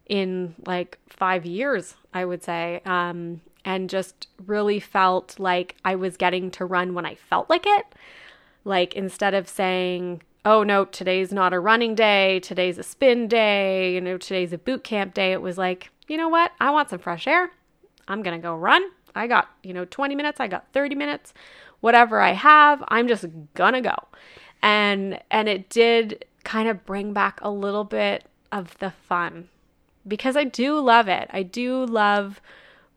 in 0.07 0.55
like 0.65 0.97
five 1.07 1.45
years, 1.45 1.93
I 2.11 2.25
would 2.25 2.43
say. 2.43 2.81
Um, 2.85 3.41
and 3.63 3.87
just 3.87 4.27
really 4.47 4.79
felt 4.79 5.39
like 5.39 5.75
I 5.85 5.93
was 5.93 6.17
getting 6.17 6.49
to 6.51 6.65
run 6.65 6.95
when 6.95 7.05
I 7.05 7.13
felt 7.13 7.51
like 7.51 7.65
it. 7.67 7.85
Like 8.65 8.95
instead 8.95 9.35
of 9.35 9.47
saying, 9.47 10.23
oh 10.43 10.63
no, 10.63 10.85
today's 10.85 11.31
not 11.31 11.53
a 11.53 11.59
running 11.59 11.93
day, 11.93 12.39
today's 12.39 12.79
a 12.79 12.83
spin 12.83 13.27
day, 13.27 13.93
you 13.93 14.01
know, 14.01 14.17
today's 14.17 14.53
a 14.53 14.57
boot 14.57 14.83
camp 14.83 15.13
day, 15.13 15.33
it 15.33 15.41
was 15.41 15.59
like, 15.59 15.91
you 16.07 16.17
know 16.17 16.29
what? 16.29 16.51
I 16.59 16.71
want 16.71 16.89
some 16.89 16.99
fresh 16.99 17.27
air. 17.27 17.51
I'm 18.07 18.23
going 18.23 18.35
to 18.35 18.41
go 18.41 18.55
run. 18.55 18.83
I 19.15 19.27
got, 19.27 19.49
you 19.61 19.73
know, 19.73 19.85
20 19.85 20.15
minutes, 20.15 20.39
I 20.39 20.47
got 20.47 20.65
30 20.73 20.95
minutes, 20.95 21.33
whatever 21.81 22.21
I 22.21 22.31
have, 22.31 22.83
I'm 22.87 23.07
just 23.07 23.23
to 23.23 23.81
go 23.81 24.07
and 24.61 25.19
and 25.29 25.49
it 25.49 25.69
did 25.69 26.25
kind 26.43 26.69
of 26.69 26.85
bring 26.85 27.13
back 27.13 27.39
a 27.41 27.51
little 27.51 27.83
bit 27.83 28.25
of 28.51 28.77
the 28.79 28.91
fun 28.91 29.49
because 30.07 30.35
I 30.35 30.43
do 30.43 30.79
love 30.79 31.07
it. 31.07 31.29
I 31.31 31.43
do 31.43 31.85
love 31.85 32.41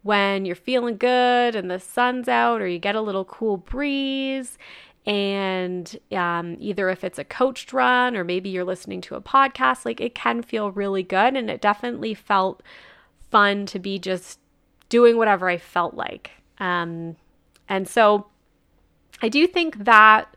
when 0.03 0.45
you're 0.45 0.57
feeling 0.57 0.97
good 0.97 1.57
and 1.57 1.71
the 1.71 1.81
sun's 1.81 2.29
out 2.29 2.61
or 2.61 2.69
you 2.69 2.79
get 2.79 2.95
a 2.95 3.00
little 3.00 3.25
cool 3.25 3.57
breeze 3.57 4.59
and 5.07 5.99
um, 6.12 6.57
either 6.61 6.88
if 6.88 7.05
it's 7.05 7.19
a 7.19 7.25
coached 7.25 7.73
run 7.73 8.17
or 8.17 8.25
maybe 8.25 8.49
you're 8.49 8.64
listening 8.64 9.00
to 9.03 9.14
a 9.14 9.21
podcast 9.21 9.85
like 9.85 10.00
it 10.00 10.14
can 10.14 10.43
feel 10.43 10.71
really 10.71 11.03
good 11.03 11.37
and 11.37 11.50
it 11.50 11.61
definitely 11.61 12.14
felt 12.14 12.62
fun 13.31 13.67
to 13.67 13.79
be 13.79 13.99
just 13.99 14.38
doing 14.88 15.17
whatever 15.17 15.49
i 15.49 15.59
felt 15.59 15.95
like 15.95 16.31
um, 16.59 17.17
and 17.69 17.88
so 17.88 18.26
i 19.23 19.28
do 19.28 19.47
think 19.47 19.85
that 19.85 20.35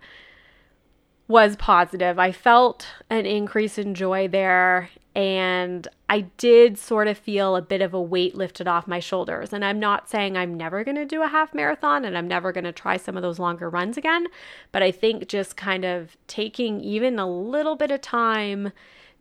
was 1.27 1.57
positive. 1.57 2.17
I 2.17 2.31
felt 2.31 2.87
an 3.09 3.25
increase 3.25 3.77
in 3.77 3.95
joy 3.95 4.29
there, 4.29 4.89
and 5.13 5.87
I 6.09 6.21
did 6.37 6.77
sort 6.77 7.07
of 7.07 7.17
feel 7.17 7.55
a 7.55 7.61
bit 7.61 7.81
of 7.81 7.93
a 7.93 8.01
weight 8.01 8.35
lifted 8.35 8.67
off 8.67 8.87
my 8.87 8.99
shoulders. 8.99 9.51
And 9.51 9.65
I'm 9.65 9.79
not 9.79 10.09
saying 10.09 10.37
I'm 10.37 10.53
never 10.53 10.83
going 10.83 10.95
to 10.95 11.05
do 11.05 11.23
a 11.23 11.27
half 11.27 11.53
marathon 11.53 12.05
and 12.05 12.17
I'm 12.17 12.27
never 12.27 12.51
going 12.51 12.63
to 12.63 12.71
try 12.71 12.97
some 12.97 13.17
of 13.17 13.23
those 13.23 13.39
longer 13.39 13.69
runs 13.69 13.97
again, 13.97 14.27
but 14.71 14.83
I 14.83 14.91
think 14.91 15.27
just 15.27 15.57
kind 15.57 15.83
of 15.83 16.15
taking 16.27 16.79
even 16.81 17.19
a 17.19 17.27
little 17.27 17.75
bit 17.75 17.91
of 17.91 17.99
time 18.01 18.71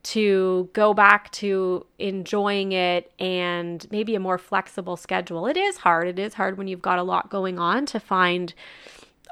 to 0.03 0.69
go 0.73 0.95
back 0.95 1.33
to 1.33 1.85
enjoying 1.99 2.71
it 2.71 3.11
and 3.19 3.85
maybe 3.91 4.15
a 4.15 4.21
more 4.21 4.39
flexible 4.39 4.97
schedule. 4.97 5.47
It 5.49 5.57
is 5.57 5.79
hard. 5.79 6.07
It 6.07 6.19
is 6.19 6.35
hard 6.35 6.59
when 6.59 6.69
you've 6.69 6.83
got 6.83 7.01
a 7.01 7.03
lot 7.03 7.31
going 7.31 7.59
on 7.59 7.87
to 7.87 7.99
find 7.99 8.55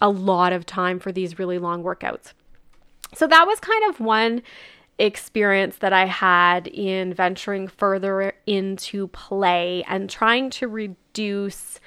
a 0.01 0.09
lot 0.09 0.53
of 0.53 0.67
time 0.67 0.99
for 0.99 1.13
these 1.13 1.39
really 1.39 1.59
long 1.59 1.83
workouts. 1.83 2.33
So 3.15 3.27
that 3.27 3.47
was 3.47 3.61
kind 3.61 3.85
of 3.89 4.01
one 4.01 4.43
experience 4.99 5.77
that 5.79 5.93
I 5.93 6.07
had 6.07 6.67
in 6.69 7.15
venturing 7.15 7.69
further 7.69 8.35
into 8.47 9.09
play 9.09 9.85
and 9.89 10.09
trying 10.09 10.51
to 10.51 10.69
reduce 10.69 11.81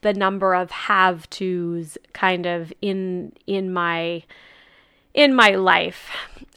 the 0.00 0.14
number 0.14 0.54
of 0.54 0.70
have 0.70 1.28
tos 1.30 1.96
kind 2.12 2.46
of 2.46 2.72
in 2.80 3.32
in 3.46 3.72
my 3.72 4.22
in 5.14 5.34
my 5.34 5.50
life. 5.50 6.10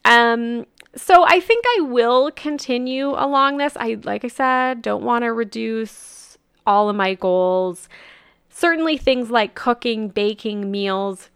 Um 0.06 0.66
so 0.96 1.26
I 1.28 1.40
think 1.40 1.64
I 1.78 1.82
will 1.82 2.32
continue 2.32 3.10
along 3.10 3.58
this. 3.58 3.74
I 3.78 3.98
like 4.04 4.26
I 4.26 4.30
said, 4.30 4.82
don't 4.82 5.04
want 5.04 5.24
to 5.24 5.34
reduce 5.34 6.38
all 6.66 6.90
of 6.90 6.96
my 6.96 7.14
goals 7.14 7.88
certainly 8.58 8.98
things 8.98 9.30
like 9.30 9.54
cooking, 9.54 10.08
baking 10.08 10.72
meals, 10.72 11.30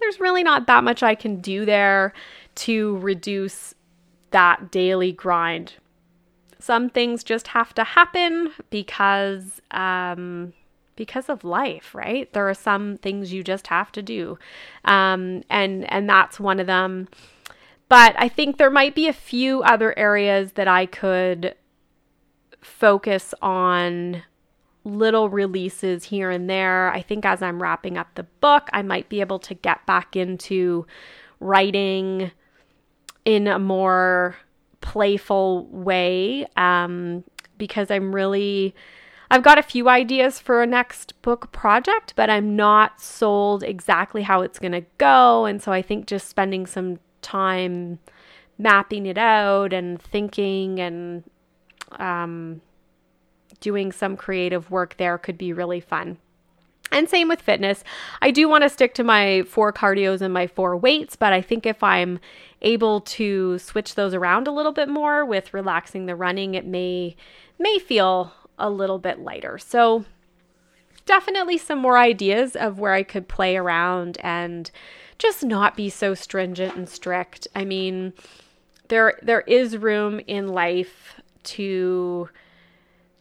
there's 0.00 0.18
really 0.18 0.42
not 0.42 0.66
that 0.66 0.82
much 0.82 1.02
I 1.02 1.14
can 1.14 1.42
do 1.42 1.66
there 1.66 2.14
to 2.54 2.96
reduce 2.98 3.74
that 4.30 4.70
daily 4.70 5.12
grind. 5.12 5.74
Some 6.58 6.88
things 6.88 7.22
just 7.22 7.48
have 7.48 7.74
to 7.74 7.84
happen 7.84 8.50
because 8.70 9.60
um, 9.72 10.54
because 10.96 11.28
of 11.28 11.44
life, 11.44 11.94
right? 11.94 12.32
There 12.32 12.48
are 12.48 12.54
some 12.54 12.96
things 12.96 13.34
you 13.34 13.44
just 13.44 13.66
have 13.66 13.92
to 13.92 14.00
do, 14.00 14.38
um, 14.86 15.42
and 15.50 15.90
and 15.92 16.08
that's 16.08 16.40
one 16.40 16.60
of 16.60 16.66
them. 16.66 17.08
But 17.90 18.14
I 18.16 18.28
think 18.30 18.56
there 18.56 18.70
might 18.70 18.94
be 18.94 19.06
a 19.06 19.12
few 19.12 19.62
other 19.64 19.96
areas 19.98 20.52
that 20.52 20.68
I 20.68 20.86
could 20.86 21.56
focus 22.62 23.34
on 23.42 24.22
little 24.84 25.28
releases 25.28 26.04
here 26.04 26.30
and 26.30 26.48
there. 26.48 26.92
I 26.92 27.02
think 27.02 27.24
as 27.24 27.42
I'm 27.42 27.62
wrapping 27.62 27.96
up 27.96 28.08
the 28.14 28.24
book, 28.24 28.68
I 28.72 28.82
might 28.82 29.08
be 29.08 29.20
able 29.20 29.38
to 29.40 29.54
get 29.54 29.84
back 29.86 30.16
into 30.16 30.86
writing 31.40 32.30
in 33.24 33.46
a 33.46 33.58
more 33.58 34.36
playful 34.80 35.66
way 35.66 36.46
um, 36.56 37.24
because 37.58 37.90
I'm 37.90 38.14
really. 38.14 38.74
I've 39.30 39.42
got 39.42 39.58
a 39.58 39.62
few 39.62 39.88
ideas 39.88 40.38
for 40.38 40.62
a 40.62 40.66
next 40.66 41.20
book 41.22 41.52
project, 41.52 42.12
but 42.16 42.28
I'm 42.28 42.54
not 42.54 43.00
sold 43.00 43.62
exactly 43.62 44.20
how 44.20 44.42
it's 44.42 44.58
going 44.58 44.72
to 44.72 44.84
go. 44.98 45.46
And 45.46 45.62
so 45.62 45.72
I 45.72 45.80
think 45.80 46.06
just 46.06 46.28
spending 46.28 46.66
some 46.66 46.98
time 47.22 47.98
mapping 48.58 49.06
it 49.06 49.16
out 49.16 49.72
and 49.72 50.02
thinking 50.02 50.78
and 50.80 51.24
um, 51.92 52.60
doing 53.62 53.92
some 53.92 54.16
creative 54.16 54.70
work 54.70 54.96
there 54.98 55.16
could 55.16 55.38
be 55.38 55.54
really 55.54 55.80
fun. 55.80 56.18
And 56.90 57.08
same 57.08 57.28
with 57.28 57.40
fitness. 57.40 57.82
I 58.20 58.30
do 58.30 58.48
want 58.48 58.64
to 58.64 58.68
stick 58.68 58.92
to 58.94 59.04
my 59.04 59.44
four 59.44 59.72
cardios 59.72 60.20
and 60.20 60.34
my 60.34 60.46
four 60.46 60.76
weights, 60.76 61.16
but 61.16 61.32
I 61.32 61.40
think 61.40 61.64
if 61.64 61.82
I'm 61.82 62.20
able 62.60 63.00
to 63.00 63.58
switch 63.58 63.94
those 63.94 64.12
around 64.12 64.46
a 64.46 64.52
little 64.52 64.72
bit 64.72 64.90
more 64.90 65.24
with 65.24 65.54
relaxing 65.54 66.04
the 66.04 66.14
running, 66.14 66.54
it 66.54 66.66
may 66.66 67.16
may 67.58 67.78
feel 67.78 68.34
a 68.58 68.68
little 68.68 68.98
bit 68.98 69.20
lighter. 69.20 69.56
So 69.56 70.04
definitely 71.06 71.56
some 71.56 71.78
more 71.78 71.96
ideas 71.96 72.54
of 72.54 72.78
where 72.78 72.92
I 72.92 73.02
could 73.02 73.26
play 73.26 73.56
around 73.56 74.18
and 74.22 74.70
just 75.18 75.42
not 75.42 75.76
be 75.76 75.88
so 75.88 76.14
stringent 76.14 76.76
and 76.76 76.88
strict. 76.88 77.48
I 77.54 77.64
mean, 77.64 78.12
there 78.88 79.18
there 79.22 79.42
is 79.42 79.78
room 79.78 80.20
in 80.26 80.48
life 80.48 81.20
to 81.44 82.28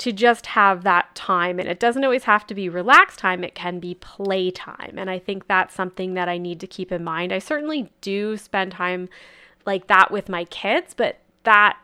to 0.02 0.12
just 0.12 0.48
have 0.48 0.84
that 0.84 1.14
time. 1.14 1.60
And 1.60 1.70
it 1.70 1.80
doesn't 1.80 2.04
always 2.04 2.24
have 2.24 2.48
to 2.48 2.56
be 2.56 2.68
relaxed 2.68 3.20
time, 3.20 3.44
it 3.44 3.54
can 3.54 3.80
be 3.80 3.94
play 3.94 4.50
time. 4.50 4.96
And 4.98 5.12
I 5.12 5.20
think 5.20 5.46
that's 5.46 5.76
something 5.76 6.16
that 6.16 6.28
I 6.28 6.40
need 6.40 6.60
to 6.62 6.68
keep 6.68 6.92
in 6.92 7.04
mind. 7.04 7.32
I 7.32 7.38
certainly 7.38 7.92
do 8.02 8.36
spend 8.36 8.72
time 8.72 9.10
like 9.64 9.86
that 9.88 10.10
with 10.10 10.28
my 10.28 10.46
kids, 10.46 10.96
but 10.96 11.20
that 11.44 11.78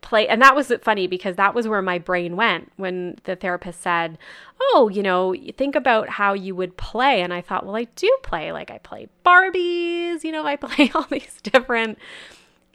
play 0.00 0.26
and 0.28 0.40
that 0.40 0.56
was 0.56 0.72
funny 0.82 1.06
because 1.06 1.36
that 1.36 1.54
was 1.54 1.68
where 1.68 1.82
my 1.82 1.98
brain 1.98 2.36
went 2.36 2.72
when 2.76 3.16
the 3.22 3.36
therapist 3.36 3.80
said 3.80 4.18
oh 4.60 4.90
you 4.92 5.00
know 5.00 5.32
think 5.56 5.76
about 5.76 6.08
how 6.08 6.32
you 6.32 6.56
would 6.56 6.76
play 6.76 7.22
and 7.22 7.32
i 7.32 7.40
thought 7.40 7.64
well 7.64 7.76
i 7.76 7.84
do 7.94 8.18
play 8.24 8.50
like 8.50 8.68
i 8.68 8.78
play 8.78 9.06
barbies 9.24 10.24
you 10.24 10.32
know 10.32 10.44
i 10.44 10.56
play 10.60 10.90
all 10.96 11.06
these 11.08 11.40
different 11.44 11.96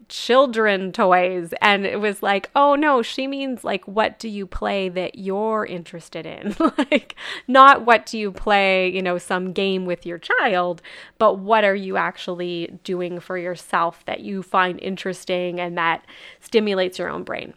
children 0.10 0.92
toys. 0.92 1.54
And 1.62 1.86
it 1.86 2.00
was 2.00 2.24
like 2.24 2.50
oh 2.56 2.76
no 2.76 3.02
she 3.02 3.28
means 3.28 3.64
like 3.64 3.86
what 3.88 4.20
do 4.20 4.30
you 4.30 4.46
play 4.46 4.90
that 4.90 5.18
you're 5.18 5.66
interested 5.66 6.26
in? 6.26 6.56
Like 6.78 7.16
not 7.48 7.86
what 7.86 8.06
do 8.06 8.18
you 8.18 8.32
play 8.32 8.90
you 8.90 9.02
know 9.02 9.18
some 9.18 9.52
game 9.52 9.86
with 9.86 10.06
your 10.06 10.20
child 10.20 10.82
but 11.18 11.40
what 11.40 11.64
are 11.64 11.76
you 11.76 11.98
actually 11.98 12.80
doing 12.84 13.20
for 13.20 13.38
yourself 13.38 14.06
that 14.06 14.22
you 14.22 14.44
find 14.44 14.80
interesting 14.80 15.60
and 15.60 15.78
that 15.78 16.06
stimulates 16.40 17.00
your 17.00 17.10
own 17.10 17.24
brain? 17.24 17.54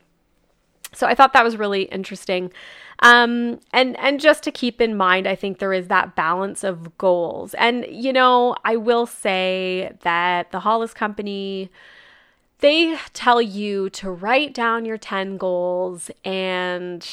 So 0.93 1.07
i 1.07 1.15
thought 1.15 1.33
that 1.35 1.45
was 1.45 1.57
really 1.57 1.83
interesting. 1.83 2.51
Um, 3.01 3.61
and 3.73 3.99
and 3.99 4.21
just 4.21 4.43
to 4.45 4.53
keep 4.53 4.81
in 4.81 4.97
mind, 4.97 5.27
I 5.27 5.35
think 5.35 5.59
there 5.59 5.73
is 5.73 5.89
that 5.89 6.15
balance 6.15 6.63
of 6.63 6.97
goals. 6.99 7.55
And 7.55 7.87
you 7.89 8.13
know, 8.13 8.55
I 8.65 8.77
will 8.77 9.07
say 9.07 9.93
that 10.03 10.51
the 10.53 10.61
Hollis 10.61 10.93
Company 10.93 11.71
they 12.61 12.97
tell 13.13 13.41
you 13.41 13.91
to 13.91 14.11
write 14.11 14.55
down 14.55 14.85
your 14.85 14.99
10 14.99 15.37
goals 15.37 16.11
and 16.25 17.07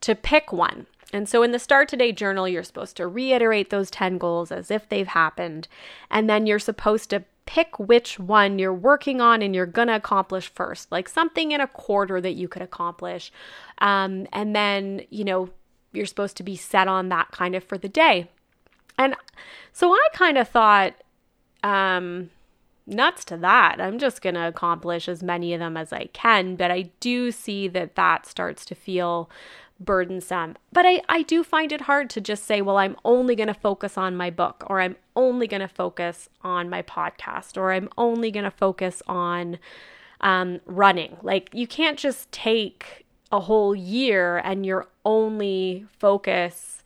to 0.00 0.14
pick 0.14 0.52
one. 0.52 0.86
And 1.12 1.28
so 1.28 1.42
in 1.42 1.50
the 1.52 1.58
Start 1.58 1.88
Today 1.88 2.12
journal, 2.12 2.46
you're 2.46 2.62
supposed 2.62 2.96
to 2.98 3.06
reiterate 3.06 3.70
those 3.70 3.90
10 3.90 4.18
goals 4.18 4.52
as 4.52 4.70
if 4.70 4.88
they've 4.88 5.08
happened. 5.08 5.66
And 6.10 6.30
then 6.30 6.46
you're 6.46 6.60
supposed 6.60 7.10
to 7.10 7.24
pick 7.46 7.80
which 7.80 8.18
one 8.18 8.60
you're 8.60 8.72
working 8.72 9.20
on 9.20 9.42
and 9.42 9.54
you're 9.54 9.66
going 9.66 9.88
to 9.88 9.96
accomplish 9.96 10.48
first, 10.54 10.92
like 10.92 11.08
something 11.08 11.50
in 11.50 11.60
a 11.60 11.66
quarter 11.66 12.20
that 12.20 12.34
you 12.34 12.46
could 12.46 12.62
accomplish. 12.62 13.32
Um, 13.78 14.28
and 14.32 14.54
then, 14.54 15.02
you 15.10 15.24
know, 15.24 15.50
you're 15.92 16.06
supposed 16.06 16.36
to 16.36 16.44
be 16.44 16.54
set 16.54 16.86
on 16.86 17.08
that 17.08 17.32
kind 17.32 17.56
of 17.56 17.64
for 17.64 17.76
the 17.76 17.88
day. 17.88 18.28
And 18.96 19.16
so 19.72 19.92
I 19.92 20.08
kind 20.12 20.38
of 20.38 20.48
thought, 20.48 20.94
um, 21.64 22.30
nuts 22.90 23.24
to 23.26 23.36
that. 23.38 23.80
I'm 23.80 23.98
just 23.98 24.22
going 24.22 24.34
to 24.34 24.48
accomplish 24.48 25.08
as 25.08 25.22
many 25.22 25.54
of 25.54 25.60
them 25.60 25.76
as 25.76 25.92
I 25.92 26.06
can. 26.12 26.56
But 26.56 26.70
I 26.70 26.90
do 27.00 27.30
see 27.30 27.68
that 27.68 27.94
that 27.94 28.26
starts 28.26 28.64
to 28.66 28.74
feel 28.74 29.30
burdensome. 29.78 30.56
But 30.72 30.84
I, 30.84 31.00
I 31.08 31.22
do 31.22 31.42
find 31.42 31.72
it 31.72 31.82
hard 31.82 32.10
to 32.10 32.20
just 32.20 32.44
say, 32.44 32.60
well, 32.60 32.76
I'm 32.76 32.96
only 33.04 33.34
going 33.34 33.48
to 33.48 33.54
focus 33.54 33.96
on 33.96 34.16
my 34.16 34.28
book, 34.30 34.64
or 34.66 34.80
I'm 34.80 34.96
only 35.16 35.46
going 35.46 35.62
to 35.62 35.68
focus 35.68 36.28
on 36.42 36.68
my 36.68 36.82
podcast, 36.82 37.56
or 37.56 37.72
I'm 37.72 37.88
only 37.96 38.30
going 38.30 38.44
to 38.44 38.50
focus 38.50 39.02
on 39.06 39.58
um, 40.20 40.60
running. 40.66 41.16
Like, 41.22 41.48
you 41.54 41.66
can't 41.66 41.98
just 41.98 42.30
take 42.30 43.06
a 43.32 43.40
whole 43.40 43.74
year 43.74 44.38
and 44.38 44.66
your 44.66 44.88
only 45.04 45.86
focus 45.98 46.82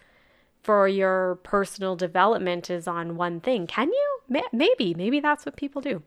for 0.63 0.87
your 0.87 1.37
personal 1.43 1.97
development 1.97 2.71
is 2.71 2.87
on 2.87 3.17
one 3.17 3.41
thing. 3.41 3.67
Can 3.67 3.89
you? 3.89 4.14
Maybe. 4.29 4.95
Maybe 4.95 5.21
that's 5.21 5.45
what 5.45 5.57
people 5.57 5.83
do. 5.83 6.03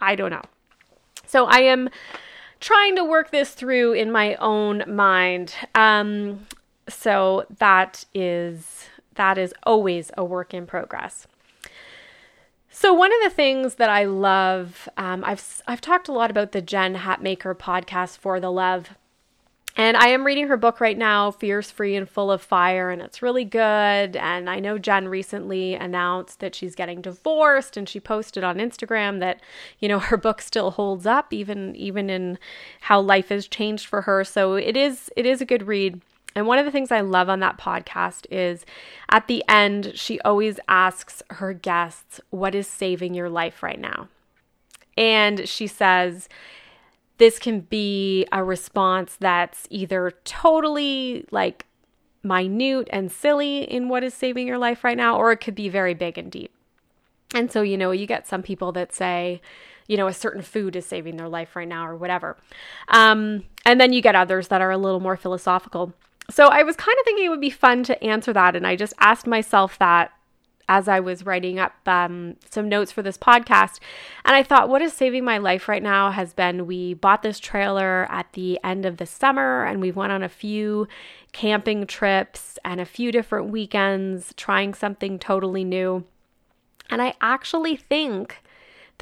I 0.00 0.14
don't 0.14 0.30
know. 0.30 0.42
So 1.26 1.46
I 1.46 1.60
am 1.60 1.88
trying 2.60 2.96
to 2.96 3.04
work 3.04 3.30
this 3.30 3.52
through 3.54 3.92
in 3.92 4.10
my 4.12 4.34
own 4.36 4.84
mind. 4.86 5.54
Um, 5.74 6.46
so 6.88 7.46
that 7.58 8.04
is 8.14 8.86
that 9.14 9.38
is 9.38 9.54
always 9.64 10.10
a 10.16 10.24
work 10.24 10.54
in 10.54 10.66
progress. 10.66 11.26
So 12.70 12.94
one 12.94 13.12
of 13.12 13.18
the 13.22 13.34
things 13.34 13.74
that 13.74 13.90
I 13.90 14.04
love, 14.04 14.88
um, 14.96 15.22
I've 15.24 15.62
I've 15.66 15.80
talked 15.80 16.08
a 16.08 16.12
lot 16.12 16.30
about 16.30 16.52
the 16.52 16.62
Jen 16.62 16.96
Hatmaker 16.96 17.54
podcast 17.54 18.18
for 18.18 18.40
the 18.40 18.50
love 18.50 18.90
and 19.74 19.96
I 19.96 20.08
am 20.08 20.24
reading 20.24 20.48
her 20.48 20.58
book 20.58 20.80
right 20.80 20.98
now, 20.98 21.30
Fierce, 21.30 21.70
Free, 21.70 21.96
and 21.96 22.08
Full 22.08 22.30
of 22.30 22.42
Fire, 22.42 22.90
and 22.90 23.00
it's 23.00 23.22
really 23.22 23.44
good. 23.44 24.16
And 24.16 24.50
I 24.50 24.58
know 24.58 24.76
Jen 24.78 25.08
recently 25.08 25.74
announced 25.74 26.40
that 26.40 26.54
she's 26.54 26.74
getting 26.74 27.00
divorced, 27.00 27.78
and 27.78 27.88
she 27.88 27.98
posted 27.98 28.44
on 28.44 28.58
Instagram 28.58 29.20
that, 29.20 29.40
you 29.78 29.88
know, 29.88 29.98
her 30.00 30.18
book 30.18 30.42
still 30.42 30.72
holds 30.72 31.06
up, 31.06 31.32
even 31.32 31.74
even 31.76 32.10
in 32.10 32.38
how 32.82 33.00
life 33.00 33.30
has 33.30 33.48
changed 33.48 33.86
for 33.86 34.02
her. 34.02 34.24
So 34.24 34.54
it 34.54 34.76
is 34.76 35.10
it 35.16 35.24
is 35.24 35.40
a 35.40 35.46
good 35.46 35.66
read. 35.66 36.00
And 36.34 36.46
one 36.46 36.58
of 36.58 36.64
the 36.64 36.72
things 36.72 36.90
I 36.90 37.00
love 37.00 37.28
on 37.28 37.40
that 37.40 37.58
podcast 37.58 38.26
is 38.30 38.64
at 39.10 39.26
the 39.26 39.44
end, 39.48 39.92
she 39.94 40.18
always 40.20 40.58
asks 40.66 41.22
her 41.30 41.52
guests, 41.52 42.20
What 42.30 42.54
is 42.54 42.66
saving 42.66 43.14
your 43.14 43.28
life 43.30 43.62
right 43.62 43.80
now? 43.80 44.08
And 44.96 45.48
she 45.48 45.66
says, 45.66 46.28
this 47.18 47.38
can 47.38 47.60
be 47.60 48.26
a 48.32 48.42
response 48.42 49.16
that's 49.20 49.66
either 49.70 50.12
totally 50.24 51.26
like 51.30 51.66
minute 52.22 52.88
and 52.90 53.10
silly 53.10 53.64
in 53.64 53.88
what 53.88 54.04
is 54.04 54.14
saving 54.14 54.46
your 54.46 54.58
life 54.58 54.84
right 54.84 54.96
now, 54.96 55.16
or 55.16 55.32
it 55.32 55.38
could 55.38 55.54
be 55.54 55.68
very 55.68 55.94
big 55.94 56.18
and 56.18 56.30
deep. 56.30 56.52
And 57.34 57.50
so, 57.50 57.62
you 57.62 57.78
know, 57.78 57.90
you 57.90 58.06
get 58.06 58.26
some 58.26 58.42
people 58.42 58.72
that 58.72 58.94
say, 58.94 59.40
you 59.88 59.96
know, 59.96 60.06
a 60.06 60.12
certain 60.12 60.42
food 60.42 60.76
is 60.76 60.86
saving 60.86 61.16
their 61.16 61.28
life 61.28 61.56
right 61.56 61.68
now 61.68 61.86
or 61.86 61.96
whatever. 61.96 62.36
Um, 62.88 63.44
and 63.64 63.80
then 63.80 63.92
you 63.92 64.00
get 64.00 64.14
others 64.14 64.48
that 64.48 64.60
are 64.60 64.70
a 64.70 64.78
little 64.78 65.00
more 65.00 65.16
philosophical. 65.16 65.92
So 66.30 66.46
I 66.46 66.62
was 66.62 66.76
kind 66.76 66.96
of 66.98 67.04
thinking 67.04 67.26
it 67.26 67.30
would 67.30 67.40
be 67.40 67.50
fun 67.50 67.82
to 67.84 68.02
answer 68.02 68.32
that. 68.32 68.54
And 68.54 68.66
I 68.66 68.76
just 68.76 68.94
asked 69.00 69.26
myself 69.26 69.78
that 69.78 70.12
as 70.68 70.88
I 70.88 71.00
was 71.00 71.26
writing 71.26 71.58
up 71.58 71.74
um, 71.86 72.36
some 72.50 72.68
notes 72.68 72.92
for 72.92 73.02
this 73.02 73.18
podcast. 73.18 73.78
And 74.24 74.36
I 74.36 74.42
thought, 74.42 74.68
what 74.68 74.82
is 74.82 74.92
saving 74.92 75.24
my 75.24 75.38
life 75.38 75.68
right 75.68 75.82
now 75.82 76.10
has 76.10 76.32
been 76.32 76.66
we 76.66 76.94
bought 76.94 77.22
this 77.22 77.38
trailer 77.38 78.06
at 78.10 78.32
the 78.32 78.58
end 78.64 78.86
of 78.86 78.96
the 78.96 79.06
summer 79.06 79.64
and 79.64 79.80
we 79.80 79.90
went 79.90 80.12
on 80.12 80.22
a 80.22 80.28
few 80.28 80.88
camping 81.32 81.86
trips 81.86 82.58
and 82.64 82.80
a 82.80 82.86
few 82.86 83.10
different 83.12 83.50
weekends 83.50 84.32
trying 84.36 84.74
something 84.74 85.18
totally 85.18 85.64
new. 85.64 86.04
And 86.90 87.00
I 87.00 87.14
actually 87.20 87.76
think 87.76 88.42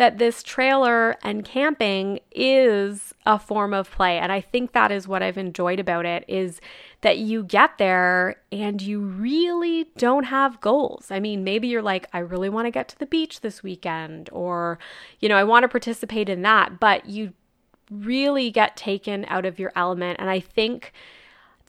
that 0.00 0.16
this 0.16 0.42
trailer 0.42 1.16
and 1.22 1.44
camping 1.44 2.20
is 2.32 3.12
a 3.26 3.38
form 3.38 3.74
of 3.74 3.90
play 3.90 4.18
and 4.18 4.32
i 4.32 4.40
think 4.40 4.72
that 4.72 4.90
is 4.90 5.06
what 5.06 5.22
i've 5.22 5.36
enjoyed 5.36 5.78
about 5.78 6.06
it 6.06 6.24
is 6.26 6.58
that 7.02 7.18
you 7.18 7.42
get 7.42 7.78
there 7.78 8.36
and 8.52 8.82
you 8.82 9.00
really 9.00 9.90
don't 9.96 10.24
have 10.24 10.60
goals. 10.60 11.10
I 11.10 11.20
mean 11.20 11.44
maybe 11.44 11.68
you're 11.68 11.82
like 11.82 12.06
i 12.12 12.18
really 12.18 12.48
want 12.48 12.66
to 12.66 12.70
get 12.70 12.88
to 12.88 12.98
the 12.98 13.06
beach 13.06 13.40
this 13.40 13.62
weekend 13.62 14.28
or 14.32 14.78
you 15.20 15.28
know 15.28 15.36
i 15.36 15.44
want 15.44 15.64
to 15.64 15.68
participate 15.68 16.28
in 16.28 16.42
that 16.42 16.78
but 16.80 17.06
you 17.06 17.32
really 17.90 18.50
get 18.50 18.76
taken 18.76 19.24
out 19.28 19.44
of 19.44 19.58
your 19.58 19.72
element. 19.74 20.18
And 20.20 20.30
i 20.30 20.40
think 20.40 20.92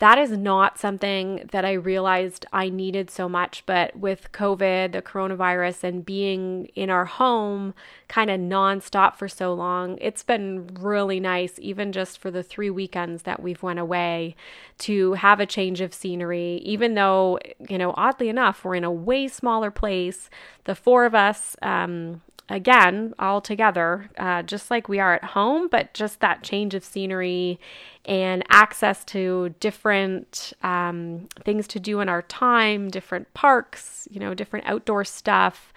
that 0.02 0.18
is 0.18 0.32
not 0.32 0.80
something 0.80 1.48
that 1.52 1.64
I 1.64 1.74
realized 1.74 2.48
I 2.52 2.70
needed 2.70 3.12
so 3.12 3.30
much. 3.30 3.64
But 3.68 3.96
with 3.96 4.32
COVID, 4.32 4.94
the 4.94 5.02
coronavirus, 5.04 5.84
and 5.84 6.04
being 6.04 6.66
in 6.74 6.90
our 6.90 7.06
home 7.06 7.76
kind 8.08 8.32
of 8.32 8.40
nonstop 8.40 9.16
for 9.16 9.28
so 9.28 9.54
long, 9.54 10.00
it's 10.02 10.24
been 10.24 10.72
really 10.80 11.20
nice, 11.20 11.54
even 11.60 11.92
just 11.92 12.18
for 12.18 12.32
the 12.32 12.42
three 12.42 12.72
weekends 12.72 13.22
that 13.24 13.44
we've 13.44 13.62
went 13.62 13.78
away, 13.78 14.36
to 14.80 15.14
have 15.14 15.40
a 15.40 15.46
change 15.46 15.82
of 15.82 15.94
scenery. 15.94 16.56
Even 16.66 16.96
though, 16.96 17.38
you 17.70 17.78
know, 17.78 17.94
oddly 17.96 18.28
enough, 18.28 18.66
we're 18.66 18.74
in 18.74 18.84
a 18.84 18.92
way 18.92 19.28
smaller 19.28 19.70
place. 19.70 20.32
The 20.64 20.74
four 20.74 21.06
of 21.06 21.14
us, 21.14 21.56
um, 21.62 22.22
again 22.52 23.14
all 23.18 23.40
together 23.40 24.10
uh, 24.18 24.44
just 24.44 24.70
like 24.70 24.90
we 24.90 25.00
are 25.00 25.14
at 25.14 25.24
home 25.24 25.70
but 25.70 25.94
just 25.94 26.20
that 26.20 26.44
change 26.44 26.74
of 26.74 26.84
scenery 26.84 27.58
and 28.06 28.44
access 28.50 29.06
to 29.06 29.54
different 29.60 30.54
um, 30.64 31.28
things 31.44 31.68
to 31.68 31.80
do 31.80 32.00
in 32.00 32.10
our 32.10 32.24
time 32.24 32.90
different 32.90 33.32
parks 33.34 34.08
you 34.12 34.20
know 34.20 34.34
different 34.34 34.66
outdoor 34.66 35.04
stuff 35.04 35.74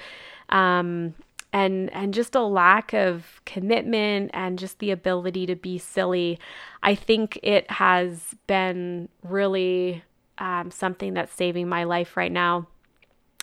um, 0.48 1.14
and 1.54 1.90
and 1.92 2.12
just 2.12 2.34
a 2.34 2.42
lack 2.42 2.92
of 2.92 3.40
commitment 3.46 4.30
and 4.34 4.58
just 4.58 4.80
the 4.80 4.90
ability 4.90 5.46
to 5.46 5.54
be 5.54 5.78
silly. 5.78 6.38
I 6.82 6.96
think 6.96 7.38
it 7.44 7.70
has 7.70 8.34
been 8.48 9.08
really 9.22 10.02
um, 10.38 10.72
something 10.72 11.14
that's 11.14 11.32
saving 11.32 11.68
my 11.68 11.84
life 11.84 12.16
right 12.16 12.32
now. 12.32 12.66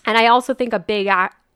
And 0.06 0.18
I 0.18 0.28
also 0.28 0.54
think 0.54 0.74
a 0.74 0.80
big 0.80 1.08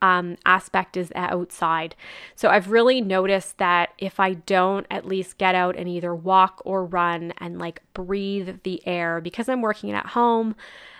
um, 0.05 0.37
aspect 0.45 0.95
is 0.97 1.11
outside. 1.15 1.95
So 2.35 2.49
I've 2.49 2.69
really 2.69 3.01
noticed 3.01 3.57
that 3.57 3.89
if 3.97 4.19
I 4.19 4.33
don't 4.33 4.85
at 4.91 5.07
least 5.07 5.39
get 5.39 5.55
out 5.55 5.75
and 5.75 5.89
either 5.89 6.13
walk 6.13 6.61
or 6.63 6.85
run 6.85 7.33
and 7.39 7.57
like 7.57 7.81
breathe 7.95 8.59
the 8.63 8.85
air 8.87 9.19
because 9.19 9.49
I'm 9.49 9.61
working 9.61 9.91
at 9.91 10.05
home, 10.07 10.55